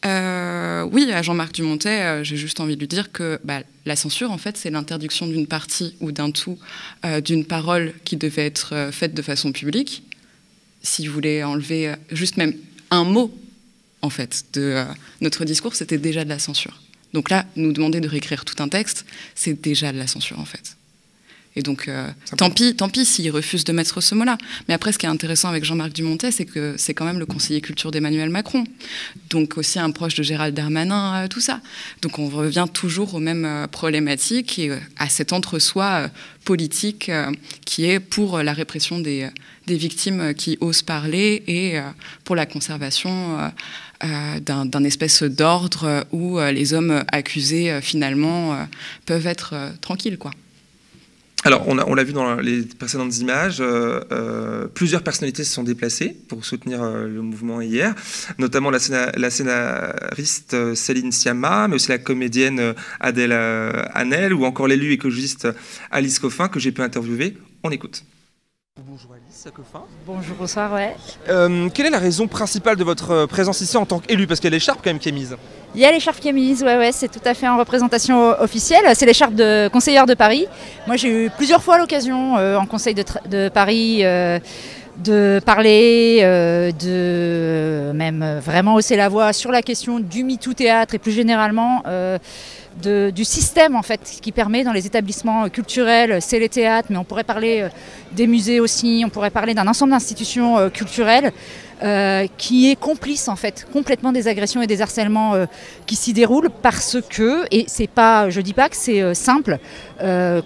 [0.05, 4.31] Euh, oui, à Jean-Marc Dumontet, j'ai juste envie de lui dire que bah, la censure,
[4.31, 6.57] en fait, c'est l'interdiction d'une partie ou d'un tout
[7.23, 10.03] d'une parole qui devait être faite de façon publique.
[10.81, 12.53] Si vous voulez enlever juste même
[12.91, 13.35] un mot,
[14.01, 14.83] en fait, de
[15.21, 16.81] notre discours, c'était déjà de la censure.
[17.13, 19.05] Donc là, nous demander de réécrire tout un texte,
[19.35, 20.75] c'est déjà de la censure, en fait.
[21.55, 24.37] Et donc, euh, tant pis, tant pis s'il refuse de mettre ce mot-là.
[24.67, 27.27] Mais après, ce qui est intéressant avec Jean-Marc Dumontet, c'est que c'est quand même le
[27.27, 28.63] conseiller culture d'Emmanuel Macron.
[29.29, 31.61] Donc aussi un proche de Gérald Darmanin, euh, tout ça.
[32.01, 36.09] Donc on revient toujours aux mêmes euh, problématiques et à cet entre-soi
[36.43, 37.09] politique
[37.65, 39.29] qui est pour la répression des,
[39.65, 41.79] des, victimes qui osent parler et
[42.25, 43.37] pour la conservation
[44.01, 48.67] d'un espèce d'ordre où les hommes accusés finalement
[49.05, 50.31] peuvent être tranquilles, quoi.
[51.45, 56.15] Alors, on, l'a vu dans les précédentes images, euh, euh, plusieurs personnalités se sont déplacées
[56.29, 57.93] pour soutenir euh, le mouvement hier,
[58.37, 63.33] notamment la, scénariste Céline Siama, mais aussi la comédienne Adèle
[63.93, 65.49] Hanel, ou encore l'élu écologiste
[65.91, 67.35] Alice Coffin, que j'ai pu interviewer.
[67.63, 68.03] On écoute.
[70.05, 70.95] Bonjour bonsoir, ouais.
[71.73, 74.53] quelle est la raison principale de votre présence ici en tant qu'élu Parce qu'il y
[74.53, 75.35] a l'écharpe quand même qui est mise.
[75.75, 78.39] Il y a l'écharpe qui est mise, ouais, ouais, c'est tout à fait en représentation
[78.39, 78.85] officielle.
[78.95, 80.47] C'est l'écharpe de conseillère de Paris.
[80.87, 84.03] Moi, j'ai eu plusieurs fois l'occasion en conseil de, Paris
[85.03, 86.21] de parler,
[86.79, 91.83] de même vraiment hausser la voix sur la question du MeToo théâtre et plus généralement
[92.81, 97.03] du système en fait qui permet dans les établissements culturels, c'est les théâtres, mais on
[97.03, 97.67] pourrait parler
[98.11, 101.31] des musées aussi, on pourrait parler d'un ensemble d'institutions culturelles
[101.83, 105.47] euh, qui est complice en fait complètement des agressions et des harcèlements euh,
[105.85, 109.57] qui s'y déroulent parce que et c'est pas je dis pas que c'est euh, simple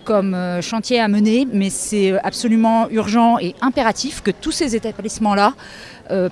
[0.03, 5.53] comme chantier à mener mais c'est absolument urgent et impératif que tous ces établissements là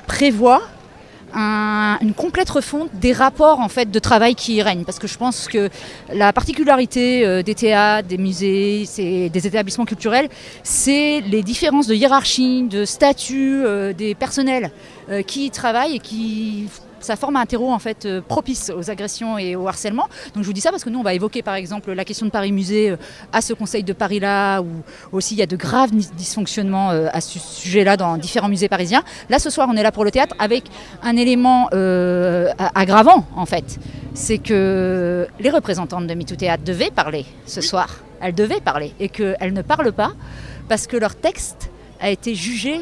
[0.08, 0.62] prévoient
[1.34, 4.84] une complète refonte des rapports en fait de travail qui y règnent.
[4.84, 5.70] Parce que je pense que
[6.14, 10.30] la particularité euh, des théâtres, des musées, des établissements culturels,
[10.64, 14.72] c'est les différences de hiérarchie, de statut euh, des personnels
[15.10, 16.68] euh, qui y travaillent et qui
[17.06, 20.08] ça forme un terreau en fait euh, propice aux agressions et au harcèlement.
[20.34, 22.26] Donc je vous dis ça parce que nous on va évoquer par exemple la question
[22.26, 22.98] de Paris Musée euh,
[23.32, 24.68] à ce Conseil de Paris là, où
[25.12, 29.04] aussi il y a de graves dysfonctionnements euh, à ce sujet-là dans différents musées parisiens.
[29.30, 30.64] Là ce soir on est là pour le théâtre avec
[31.04, 31.70] un élément
[32.74, 33.80] aggravant en fait,
[34.14, 38.00] c'est que les représentantes de MeToo Théâtre devaient parler ce soir.
[38.22, 40.14] Elles devaient parler et qu'elles ne parlent pas
[40.68, 42.82] parce que leur texte a été jugé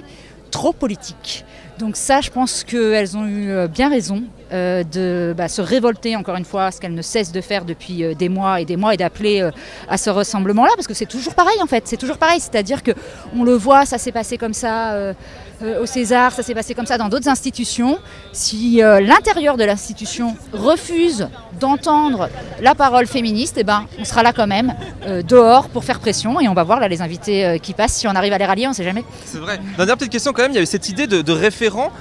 [0.51, 1.43] trop politique.
[1.79, 6.15] Donc ça, je pense qu'elles ont eu euh, bien raison euh, de bah, se révolter,
[6.15, 8.77] encore une fois, ce qu'elles ne cessent de faire depuis euh, des mois et des
[8.77, 9.49] mois, et d'appeler
[9.89, 12.91] à ce rassemblement-là, parce que c'est toujours pareil en fait, c'est toujours pareil, c'est-à-dire que
[13.35, 15.13] on le voit, ça s'est passé comme ça
[15.63, 17.97] au César, ça s'est passé comme ça dans d'autres institutions.
[18.31, 22.29] Si euh, l'intérieur de l'institution refuse d'entendre
[22.61, 24.73] la parole féministe, eh ben, on sera là quand même,
[25.05, 26.41] euh, dehors, pour faire pression.
[26.41, 27.93] Et on va voir là les invités qui passent.
[27.93, 29.05] Si on arrive à les rallier, on ne sait jamais.
[29.25, 29.59] C'est vrai.
[29.77, 31.91] Dernière petite question quand même, il y avait cette idée de, référent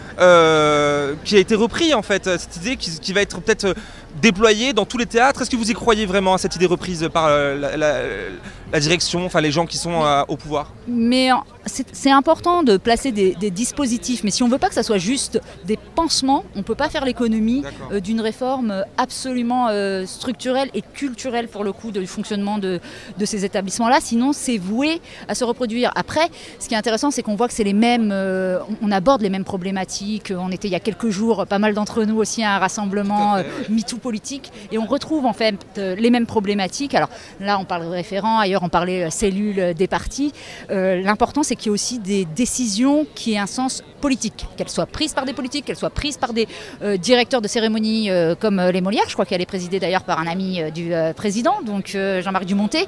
[1.24, 2.24] qui a été repris en fait.
[2.38, 3.74] Cette idée qui, va être peut-être
[4.20, 5.42] déployée dans tous les théâtres.
[5.42, 9.52] Est-ce que vous y croyez vraiment à cette idée reprise par la, direction, enfin les
[9.52, 10.72] gens qui sont au pouvoir?
[10.88, 11.30] Mais
[11.66, 14.98] c'est important de placer des, dispositifs, mais si on ne veut pas que ça soit
[14.98, 20.70] juste des pansements, on ne peut pas faire l'économie euh, d'une réforme absolument euh, structurelle
[20.74, 22.80] et culturelle pour le coup du fonctionnement de,
[23.24, 23.98] ces établissements-là.
[24.00, 25.92] Sinon, c'est voué à se reproduire.
[25.94, 29.22] Après, ce qui est intéressant, c'est qu'on voit que c'est les mêmes, euh, on aborde
[29.22, 30.32] les mêmes problématiques.
[30.36, 33.36] On était il y a quelques jours, pas mal d'entre nous aussi à un rassemblement
[33.68, 36.94] MeToo politique, et on retrouve en fait les mêmes problématiques.
[36.94, 37.10] Alors
[37.40, 40.32] là, on parle de référents, ailleurs on parlait cellules des partis.
[40.68, 44.70] L'important, c'est c'est qu'il y ait aussi des décisions qui aient un sens politique, qu'elles
[44.70, 46.48] soient prises par des politiques, qu'elles soient prises par des
[46.82, 49.04] euh, directeurs de cérémonie euh, comme euh, les Molières.
[49.06, 52.86] Je crois qu'elle est présidée d'ailleurs par un ami du président, donc Jean-Marc Dumontet.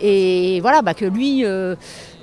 [0.00, 1.44] Et voilà, bah, que lui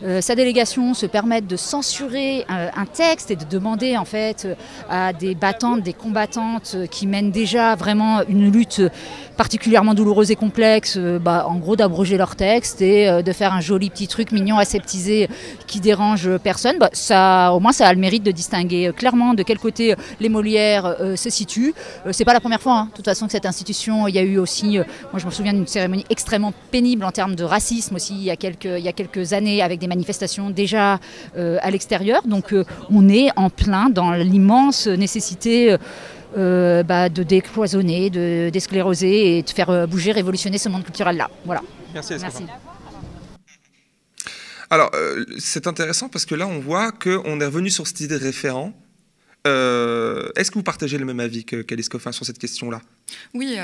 [0.04, 4.48] euh, sa délégation se permette de censurer un, texte et de demander en fait
[4.90, 8.82] à des battantes, des combattantes qui mènent déjà vraiment une lutte
[9.38, 13.54] particulièrement douloureuse et complexe, euh, bah, en gros d'abroger leur texte et euh, de faire
[13.54, 15.28] un joli petit truc mignon, aseptisé,
[15.66, 19.42] qui dérange personne, bah, ça, au moins ça a le mérite de distinguer clairement de
[19.42, 21.74] quel côté les Molières se situent.
[22.12, 22.88] c'est pas la première fois, hein.
[22.92, 24.78] de toute façon, que cette institution, il y a eu aussi,
[25.12, 28.32] moi je me souviens d'une cérémonie extrêmement pénible en termes de racisme aussi, il y
[28.32, 31.00] a quelques, il y a quelques années, avec des manifestations déjà
[31.36, 32.22] à l'extérieur.
[32.26, 32.54] Donc
[32.90, 35.78] on est en plein dans l'immense nécessité
[36.36, 41.30] euh, bah, de décloisonner, de d'escléroser et de faire euh, bouger, révolutionner ce monde culturel-là.
[41.46, 41.62] Voilà.
[41.94, 42.16] Merci.
[42.20, 42.46] Merci.
[44.72, 48.18] Alors, euh, c'est intéressant parce que là, on voit qu'on est revenu sur cette idée
[48.18, 48.74] de référent.
[49.46, 52.82] Est-ce que vous partagez le même avis que Coffin sur cette question-là?
[53.34, 53.58] Oui,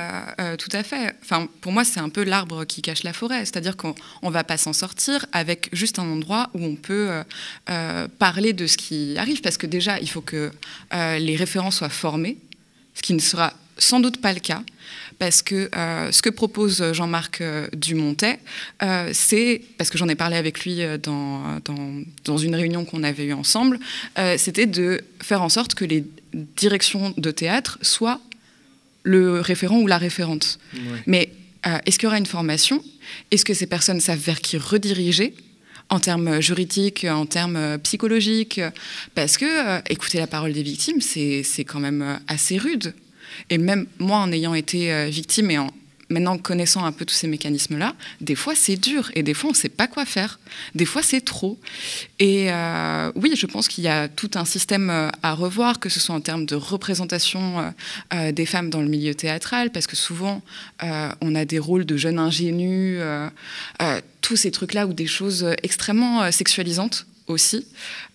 [0.57, 1.15] tout à fait.
[1.21, 3.45] Enfin, pour moi, c'est un peu l'arbre qui cache la forêt.
[3.45, 7.23] C'est-à-dire qu'on ne va pas s'en sortir avec juste un endroit où on peut
[8.17, 9.41] parler de ce qui arrive.
[9.41, 10.51] Parce que déjà, il faut que
[10.91, 12.38] les référents soient formés
[12.93, 14.61] ce qui ne sera sans doute pas le cas,
[15.20, 18.39] parce que euh, ce que propose Jean-Marc euh, Dumontet,
[18.82, 21.59] euh, c'est, parce que j'en ai parlé avec lui dans,
[22.26, 23.80] dans, une réunion qu'on avait eue ensemble,
[24.38, 26.05] c'était de faire en sorte que les
[26.55, 28.22] directions de théâtre soient
[29.03, 30.57] le référent ou la référente.
[31.05, 31.32] Mais
[31.86, 32.82] est-ce qu'il y aura une formation?
[33.32, 35.34] Est-ce que ces personnes savent vers qui rediriger?
[35.91, 38.61] En termes juridiques, en termes psychologiques,
[39.15, 42.93] parce que euh, écouter la parole des victimes, c'est quand même euh, assez rude.
[43.49, 45.71] Et même moi, en ayant été euh, victime et en
[46.11, 49.53] maintenant connaissant un peu tous ces mécanismes-là, des fois c'est dur et des fois on
[49.53, 50.39] ne sait pas quoi faire.
[50.73, 51.59] Des fois c'est trop.
[52.17, 55.88] Et euh, oui, je pense qu'il y a tout un système euh, à revoir, que
[55.88, 57.73] ce soit en termes de représentation
[58.11, 60.41] des femmes dans le milieu théâtral, parce que souvent
[60.82, 62.99] on a des rôles de jeunes ingénus,
[64.21, 67.67] tous ces trucs-là ou des choses extrêmement sexualisantes aussi,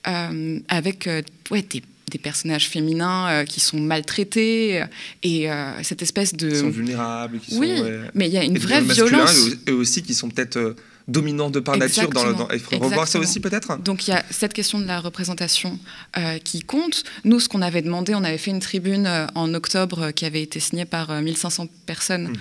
[0.04, 1.08] avec
[1.50, 4.86] ouais, des des personnages féminins euh, qui sont maltraités euh,
[5.22, 6.50] et euh, cette espèce de...
[6.50, 7.38] Qui sont vulnérables.
[7.38, 7.82] Qui oui,
[8.14, 9.48] mais il y a une vraie violence.
[9.66, 10.76] Et aussi qui sont peut-être
[11.06, 12.08] dominant de par nature.
[12.10, 14.86] Dans, dans, il faut revoir ça aussi peut-être Donc il y a cette question de
[14.86, 15.78] la représentation
[16.16, 17.04] euh, qui compte.
[17.24, 20.24] Nous, ce qu'on avait demandé, on avait fait une tribune euh, en octobre euh, qui
[20.24, 22.32] avait été signée par 1500 personnes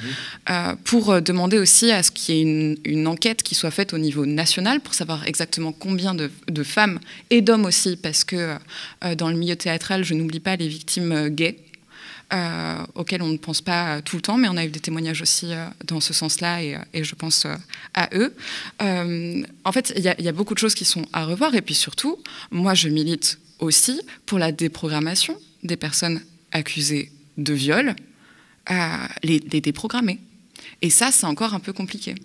[0.48, 0.78] mhm.
[0.84, 3.98] pour demander aussi à ce qu'il y ait une, une, enquête qui soit faite au
[3.98, 7.00] niveau national pour savoir exactement combien de, de femmes
[7.30, 8.56] et d'hommes aussi, parce que
[9.18, 11.58] dans le milieu théâtral, je n'oublie pas les victimes gays.
[12.34, 15.22] Euh, auxquels on ne pense pas tout le temps, mais on a eu des témoignages
[15.22, 17.46] aussi euh, dans ce sens-là et, euh, je pense
[17.94, 18.34] à eux.
[18.80, 22.18] en fait, il y, a beaucoup de choses qui sont à revoir et puis surtout,
[22.50, 26.22] moi je milite aussi pour la déprogrammation des personnes
[26.52, 27.96] accusées de viol,
[29.22, 30.20] les, déprogrammer.
[30.82, 32.16] Et ça, c'est encore un peu compliqué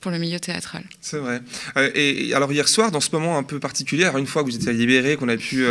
[0.00, 0.84] pour le milieu théâtral.
[1.00, 1.42] C'est vrai.
[1.94, 4.56] et alors hier soir, dans ce moment un peu particulier, alors une fois que vous
[4.56, 5.64] étiez libéré, qu'on a pu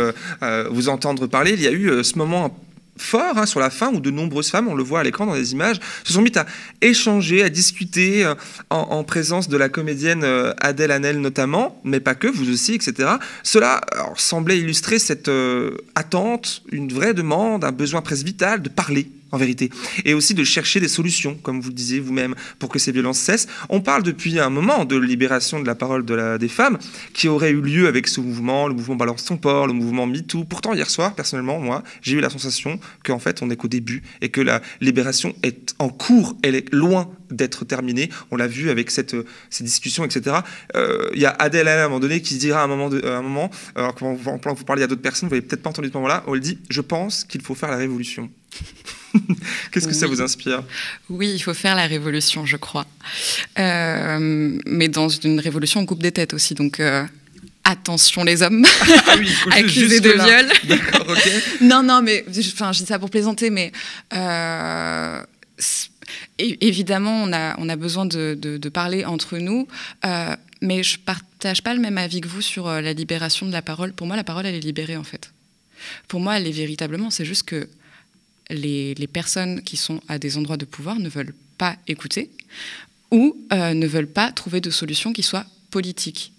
[0.70, 2.54] vous entendre parler, il y a eu ce moment
[3.00, 5.34] fort hein, sur la fin où de nombreuses femmes, on le voit à l'écran dans
[5.34, 6.46] les images, se sont mises à
[6.80, 8.34] échanger, à discuter euh,
[8.70, 13.10] en, présence de la comédienne euh, Adèle Hanel notamment, mais pas que, vous aussi, etc.
[13.42, 13.80] Cela
[14.16, 19.38] semblait illustrer cette euh, attente, une vraie demande, un besoin presque vital de parler en
[19.38, 19.70] vérité,
[20.04, 23.18] et aussi de chercher des solutions, comme vous le disiez vous-même, pour que ces violences
[23.18, 23.46] cessent.
[23.68, 26.04] On parle depuis un moment de libération de la parole
[26.38, 26.78] des femmes,
[27.12, 30.44] qui aurait eu lieu avec ce mouvement, le mouvement Balance ton port, le mouvement MeToo.
[30.44, 34.02] Pourtant, hier soir, personnellement, moi, j'ai eu la sensation qu'en fait, on n'est qu'au début,
[34.20, 38.10] et que la libération est en cours, elle est loin d'être terminée.
[38.30, 39.16] On l'a vu avec cette,
[39.48, 40.36] ces discussions, etc.
[40.76, 42.88] Euh, il y a Adèle à un moment donné qui se dira à un moment,
[42.88, 45.88] de, un moment alors que vous, parlez à d'autres personnes, vous n'avez peut-être pas entendu
[45.88, 48.30] ce moment-là, où elle dit «Je pense qu'il faut faire la révolution».
[49.72, 50.62] Qu'est-ce que ça vous inspire?
[51.08, 52.86] Oui, il faut faire la révolution, je crois.
[53.58, 56.54] Euh, mais dans une révolution, on coupe des têtes aussi.
[56.54, 57.04] Donc, euh,
[57.64, 58.64] attention les hommes
[59.06, 60.46] ah oui, accusés de viol.
[60.64, 61.30] D'accord, ok.
[61.60, 63.72] non, non, mais enfin, je dis ça pour plaisanter, mais
[64.14, 65.20] euh,
[66.38, 69.66] évidemment, on a, on a besoin de, de, parler entre nous.
[70.62, 73.92] mais je partage pas le même avis que vous sur la libération de la parole.
[73.92, 75.32] Pour moi, la parole, elle est libérée en fait.
[76.08, 77.10] Pour moi, elle est véritablement.
[77.10, 77.68] C'est juste que
[78.50, 82.30] les, personnes qui sont à des endroits de pouvoir ne veulent pas écouter
[83.10, 86.32] ou euh, ne veulent pas trouver de solution qui soit politique.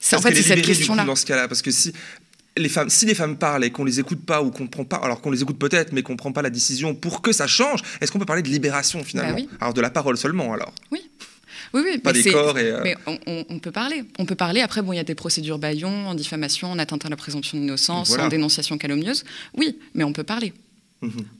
[0.00, 1.04] C'est en fait cette question-là.
[1.04, 1.92] Dans ce cas-là, parce que si
[2.56, 4.96] les femmes, si les femmes parlent et qu'on les écoute pas ou qu'on prend pas,
[4.96, 7.80] alors qu'on les écoute peut-être, mais qu'on prend pas la décision pour que ça change,
[8.00, 9.36] est-ce qu'on peut parler de libération finalement?
[9.36, 10.72] Bah Alors de la parole seulement alors.
[10.90, 11.00] Oui.
[11.74, 12.96] Oui, oui, pas mais, des corps et euh, mais
[13.26, 14.04] on, peut parler.
[14.18, 14.60] On peut parler.
[14.60, 17.58] Après, bon, il y a des procédures baillons, en diffamation, en atteinte à la présomption
[17.58, 19.24] d'innocence, en dénonciation calomnieuse.
[19.56, 20.54] Oui, mais on peut parler.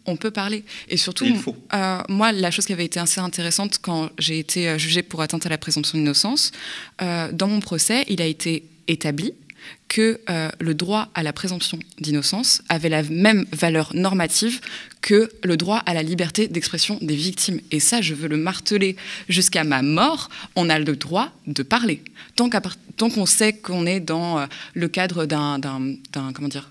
[0.04, 0.64] On peut parler.
[0.88, 4.78] Et surtout, euh, moi, la chose qui avait été assez intéressante quand j'ai été euh,
[4.78, 6.52] jugée pour atteinte à la présomption d'innocence,
[7.02, 9.34] euh, dans mon procès, il a été établi
[9.88, 14.60] que euh, le droit à la présomption d'innocence avait la même valeur normative
[15.00, 17.60] que le droit à la liberté d'expression des victimes.
[17.70, 18.96] Et ça, je veux le marteler
[19.28, 22.02] jusqu'à ma mort, on a le droit de parler.
[22.34, 22.50] Tant
[23.10, 25.26] qu'on sait qu'on est dans euh, le cadre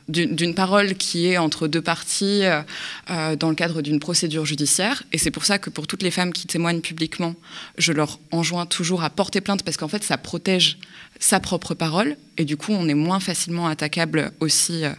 [0.07, 5.03] d'une, parole qui est entre deux parties, euh, dans le cadre d'une procédure judiciaire.
[5.13, 7.35] Et c'est pour ça que pour toutes les femmes qui témoignent publiquement,
[7.77, 10.77] je leur enjoins toujours à porter plainte parce qu'en fait, ça protège
[11.19, 14.91] sa propre parole et du coup on est moins facilement attaquable aussi euh,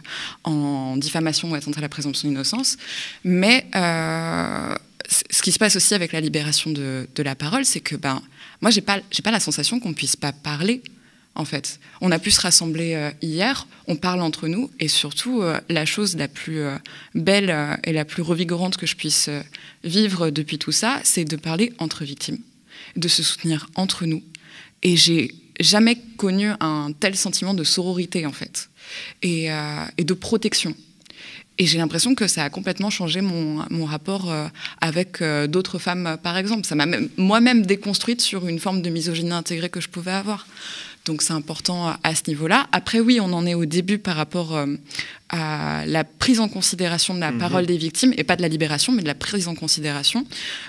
[0.43, 2.77] en diffamation ou atteinte à la présomption d'innocence.
[3.23, 4.75] Mais euh,
[5.29, 8.21] ce qui se passe aussi avec la libération de, la parole, c'est que ben,
[8.61, 10.81] moi j'ai pas, pas la sensation qu'on puisse pas parler.
[11.35, 15.43] En fait, on a pu se rassembler euh, hier, on parle entre nous, et surtout
[15.69, 16.63] la chose la plus
[17.13, 19.29] belle et la plus revigorante que je puisse
[19.83, 22.39] vivre depuis tout ça, c'est de parler entre victimes,
[22.95, 24.23] de se soutenir entre nous.
[24.81, 28.69] Et j'ai jamais connu un tel sentiment de sororité, en fait,
[29.21, 30.75] et, euh, de protection.
[31.59, 34.47] Et j'ai l'impression que ça a complètement changé mon, mon rapport euh,
[34.79, 36.67] avec euh, d'autres femmes, par exemple.
[36.67, 36.85] Ça m'a
[37.17, 40.45] moi-même déconstruite sur une forme de misogynie intégrée que je pouvais avoir.
[41.07, 42.67] Donc c'est important à ce niveau-là.
[42.71, 44.57] Après, oui, on en est au début par rapport
[45.29, 47.39] à la prise en considération de la mhm.
[47.39, 50.25] parole des victimes, et pas de la libération, mais de la prise en considération.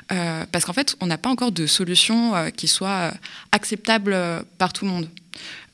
[0.09, 3.12] parce qu'en fait, on n'a pas encore de solution qui soit
[3.53, 4.16] acceptable
[4.59, 5.09] par tout le monde.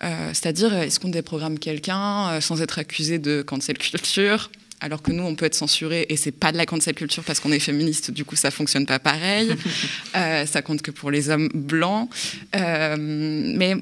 [0.00, 4.50] C'est-à-dire, est-ce qu'on déprogramme quelqu'un sans être accusé de cancel culture
[4.84, 7.40] alors que nous, on peut être censuré et c'est pas de la cancel culture parce
[7.40, 9.50] qu'on est féministe, du coup, ça fonctionne pas pareil.
[10.16, 12.10] euh, ça compte que pour les hommes blancs.
[12.54, 13.76] Euh, mais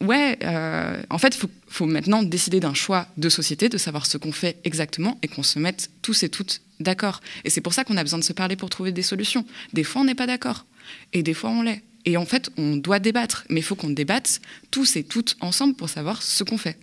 [0.00, 4.18] ouais, euh, en fait, il faut, maintenant décider d'un choix de société, de savoir ce
[4.18, 7.20] qu'on fait exactement et qu'on se mette tous et toutes d'accord.
[7.44, 9.44] Et c'est pour ça qu'on a besoin de se parler pour trouver des solutions.
[9.72, 10.66] Des fois, on n'est pas d'accord
[11.12, 11.82] et des fois, on l'est.
[12.04, 14.40] Et en fait, on doit débattre, mais il faut qu'on débatte
[14.70, 16.78] tous et toutes ensemble pour savoir ce qu'on fait.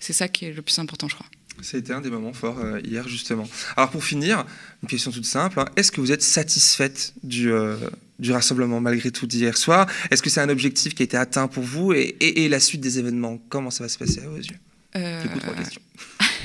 [0.00, 1.26] C'est ça qui est le plus important, je crois.
[1.72, 3.48] Été un des moments forts euh, hier, justement.
[3.76, 4.44] Alors, pour finir,
[4.82, 5.60] une question toute simple.
[5.60, 5.66] Hein.
[5.76, 7.76] Est-ce que vous êtes satisfaite du, euh,
[8.18, 11.48] du rassemblement, malgré tout, d'hier soir Est-ce que c'est un objectif qui a été atteint
[11.48, 14.36] pour vous et, et, la suite des événements, comment ça va se passer à vos
[14.36, 14.56] yeux?
[14.96, 15.22] Euh...
[15.40, 15.82] trois questions.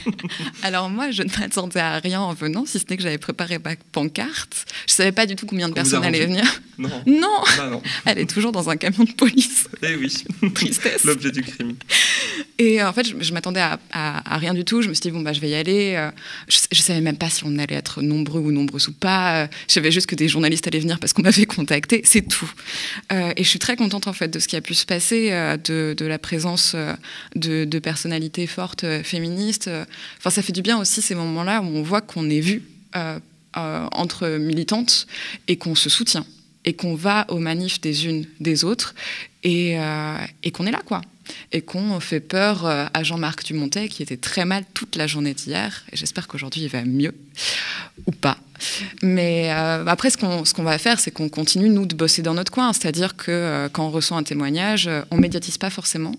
[0.63, 3.59] Alors moi, je ne m'attendais à rien en venant, si ce n'est que j'avais préparé
[3.59, 4.65] ma pancarte.
[4.88, 6.43] Je ne savais pas du tout combien de personnes allaient venir.
[7.05, 7.43] Non.
[7.57, 7.80] Bah non.
[8.05, 9.67] Elle est toujours dans un camion de police.
[9.84, 10.11] Eh oui.
[10.55, 11.03] Tristesse.
[11.03, 11.76] L'objet du crime.
[12.57, 14.82] Et euh, en fait, je, m'attendais à, rien du tout.
[14.82, 15.93] Je me suis dit, bon, bah, je vais y aller.
[15.95, 16.11] Euh,
[16.47, 19.43] je, ne savais même pas si on allait être nombreux ou nombreuses ou pas.
[19.43, 22.01] Euh, je savais juste que des journalistes allaient venir parce qu'on m'avait contacté.
[22.03, 22.51] C'est tout.
[23.11, 25.29] et je suis très contente, en fait, de ce qui a pu se passer,
[25.63, 26.75] de, la présence
[27.36, 29.69] de, de, personnalités fortes féministes.
[30.17, 32.63] Enfin, ça fait du bien aussi ces moments-là où on voit qu'on est vu
[33.53, 35.07] entre militantes
[35.47, 36.25] et qu'on se soutient
[36.63, 38.93] et qu'on va aux manifs des unes des autres
[39.43, 39.77] et,
[40.43, 41.01] et qu'on est là, quoi
[41.51, 45.34] et qu'on fait peur euh, à Jean-Marc Dumontet qui était très mal toute la journée
[45.34, 45.84] d'hier.
[45.91, 47.13] Et j'espère qu'aujourd'hui il va mieux
[48.05, 48.38] ou pas.
[49.01, 52.51] Mais euh, après, ce qu'on va faire, c'est qu'on continue, nous, de bosser dans notre
[52.51, 52.74] coin.
[52.74, 56.13] C'est-à-dire que euh, quand on reçoit un témoignage, on médiatise pas forcément.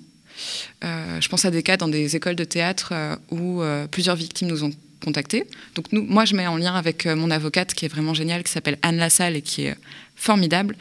[0.82, 2.92] je pense à des cas dans des écoles de théâtre
[3.30, 4.72] où plusieurs victimes nous ont
[5.03, 5.44] contactés.
[5.74, 8.53] Donc nous, moi, je mets en lien avec mon avocate qui est vraiment géniale, qui
[8.53, 9.76] s'appelle Anne Lassalle et qui est
[10.16, 10.76] formidable.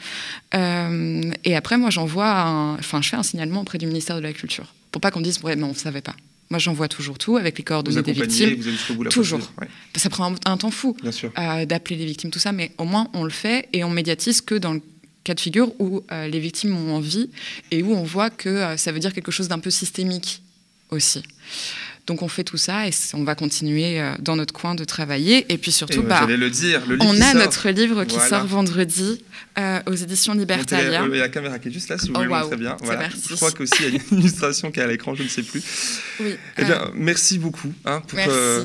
[0.56, 4.34] Euh, et après, moi, j'envoie, enfin, je fais un signalement auprès du ministère de la
[4.34, 6.16] Culture pour pas qu'on dise, ouais, non, on savait pas.
[6.50, 8.60] Moi, j'envoie toujours tout avec les coordonnées des victimes.
[8.90, 9.40] Vous toujours.
[9.96, 13.24] Ça prend un, temps fou euh, d'appeler les victimes, tout ça, mais au moins on
[13.24, 14.82] le fait et on médiatise que dans le
[15.24, 17.30] cas de figure où euh, les victimes ont envie
[17.72, 20.42] et où on voit que ça veut dire quelque chose d'un peu systémique
[20.90, 21.24] aussi.
[22.08, 25.46] Donc on fait tout ça et on va continuer euh, dans notre coin de travailler.
[25.52, 29.24] Et puis surtout, bah, le dire, on a notre livre qui sort vendredi
[29.58, 31.06] euh, aux éditions Libertalia.
[31.06, 32.78] Il y a la caméra qui est juste là, si vous oh, voulez bien.
[32.82, 33.10] Voilà.
[33.10, 35.44] Je crois qu'aussi il y a une illustration qui est à l'écran, je ne sais
[35.44, 35.64] plus.
[36.20, 38.20] Oui, eh bien, euh, merci beaucoup hein, pour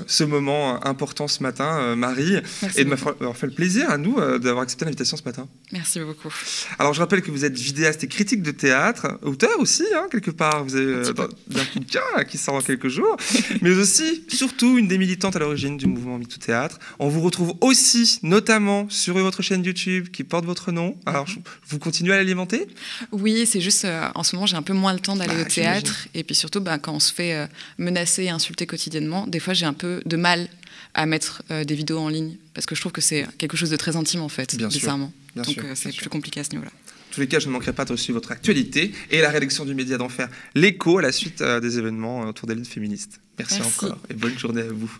[0.07, 2.37] ce moment important ce matin, Marie,
[2.77, 5.49] et de m'avoir fait le plaisir à nous d'avoir accepté l'invitation ce matin.
[5.73, 6.33] Merci beaucoup.
[6.79, 10.31] Alors je rappelle que vous êtes vidéaste et critique de théâtre, auteur aussi, hein, quelque
[10.31, 10.65] part.
[10.65, 13.17] Vous avez d'un bouquin qui sort dans quelques jours.
[13.63, 16.79] mais aussi, surtout, une des militantes à l'origine du mouvement MeToo Théâtre.
[16.99, 20.76] On vous retrouve aussi, notamment, sur votre chaîne YouTube qui porte votre nom.
[21.07, 21.27] Alors,
[21.69, 22.67] vous continuez à l'alimenter?
[23.13, 25.43] Oui, c'est juste, euh, en ce moment, j'ai un peu moins le temps d'aller bah,
[25.43, 26.09] au théâtre.
[26.15, 27.47] Et puis surtout, bah, quand on se fait euh,
[27.79, 30.49] menacer et insulter quotidiennement, des fois, j'ai un peu de mal
[30.95, 33.71] à mettre euh, des vidéos en ligne parce que je trouve que c'est quelque chose
[33.71, 35.13] de très intime en fait, bien bizarrement.
[35.35, 36.71] Bien Donc c'est plus compliqué à ce niveau-là
[37.13, 39.75] tous les cas, je ne manquerai pas de suivre votre actualité et la rédaction du
[39.75, 43.21] Média d'en faire l'écho à la suite des événements autour des luttes féministes.
[43.39, 43.85] Merci, Merci.
[43.85, 44.91] encore et bonne journée à vous.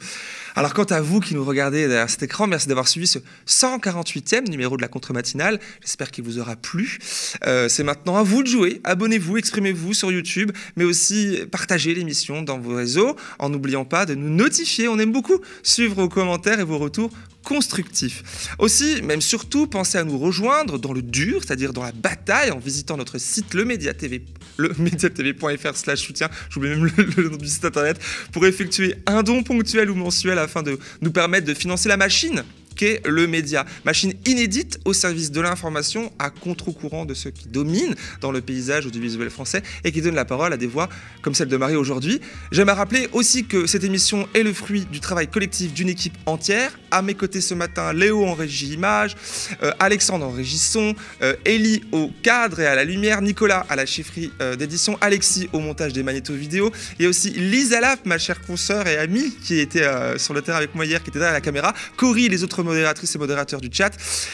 [0.55, 4.49] Alors quant à vous qui nous regardez derrière cet écran, merci d'avoir suivi ce 148e
[4.49, 5.61] numéro de la contre-matinale.
[5.83, 6.99] J'espère qu'il vous aura plu.
[7.47, 8.81] Euh, c'est maintenant à vous de jouer.
[8.85, 14.15] Abonnez-vous, exprimez-vous sur YouTube, mais aussi partagez l'émission dans vos réseaux en n'oubliant pas de
[14.15, 14.89] nous notifier.
[14.89, 17.11] On aime beaucoup suivre vos commentaires et vos retours
[17.47, 18.51] constructifs.
[18.59, 22.59] Aussi, même surtout, pensez à nous rejoindre dans le dur, c'est-à-dire dans la bataille, en
[22.59, 24.25] visitant notre site le Média TV,
[24.57, 24.75] le
[25.75, 28.01] slash soutien, j'oublie même le, le nom du site internet,
[28.33, 32.45] pour effectuer un don ponctuel ou mensuel afin de nous permettre de financer la machine
[32.77, 33.65] qu'est le média.
[33.85, 38.87] Machine inédite au service de l'information à contre-courant de ceux qui dominent dans le paysage
[38.87, 40.89] audiovisuel français et qui donnent la parole à des voix
[41.23, 42.21] comme celle de Marie aujourd'hui.
[42.53, 46.15] J'aime à rappeler aussi que cette émission est le fruit du travail collectif d'une équipe
[46.27, 46.79] entière.
[46.91, 49.17] À mes côtés ce matin, Léo en régie image,
[49.63, 53.77] euh, Alexandre en régie son, euh, Ellie au cadre et à la lumière, Nicolas à
[53.77, 58.19] la chiffrerie euh, d'édition, Alexis au montage des magnétos vidéo et aussi Lisa Lap, ma
[58.19, 61.19] chère consoeur et amie qui était euh, sur le terrain avec moi hier, qui était
[61.19, 63.91] derrière la caméra, Cory, les autres modératrices et modérateurs du chat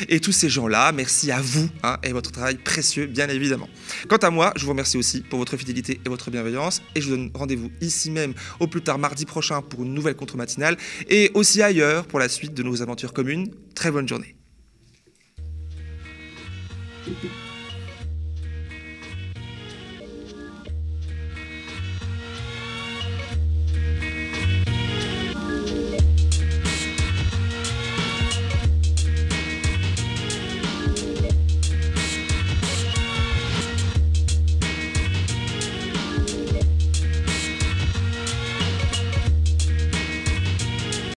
[0.09, 0.93] et tous ces gens-là.
[0.93, 3.69] Merci à vous hein, et votre travail précieux, bien évidemment.
[4.09, 7.09] Quant à moi, je vous remercie aussi pour votre fidélité et votre bienveillance et je
[7.09, 10.77] vous donne rendez-vous ici même au plus tard mardi prochain pour une nouvelle contre-matinale
[11.09, 13.51] et aussi ailleurs pour la suite de nos aventures communes.
[13.75, 14.37] Très bonne journée.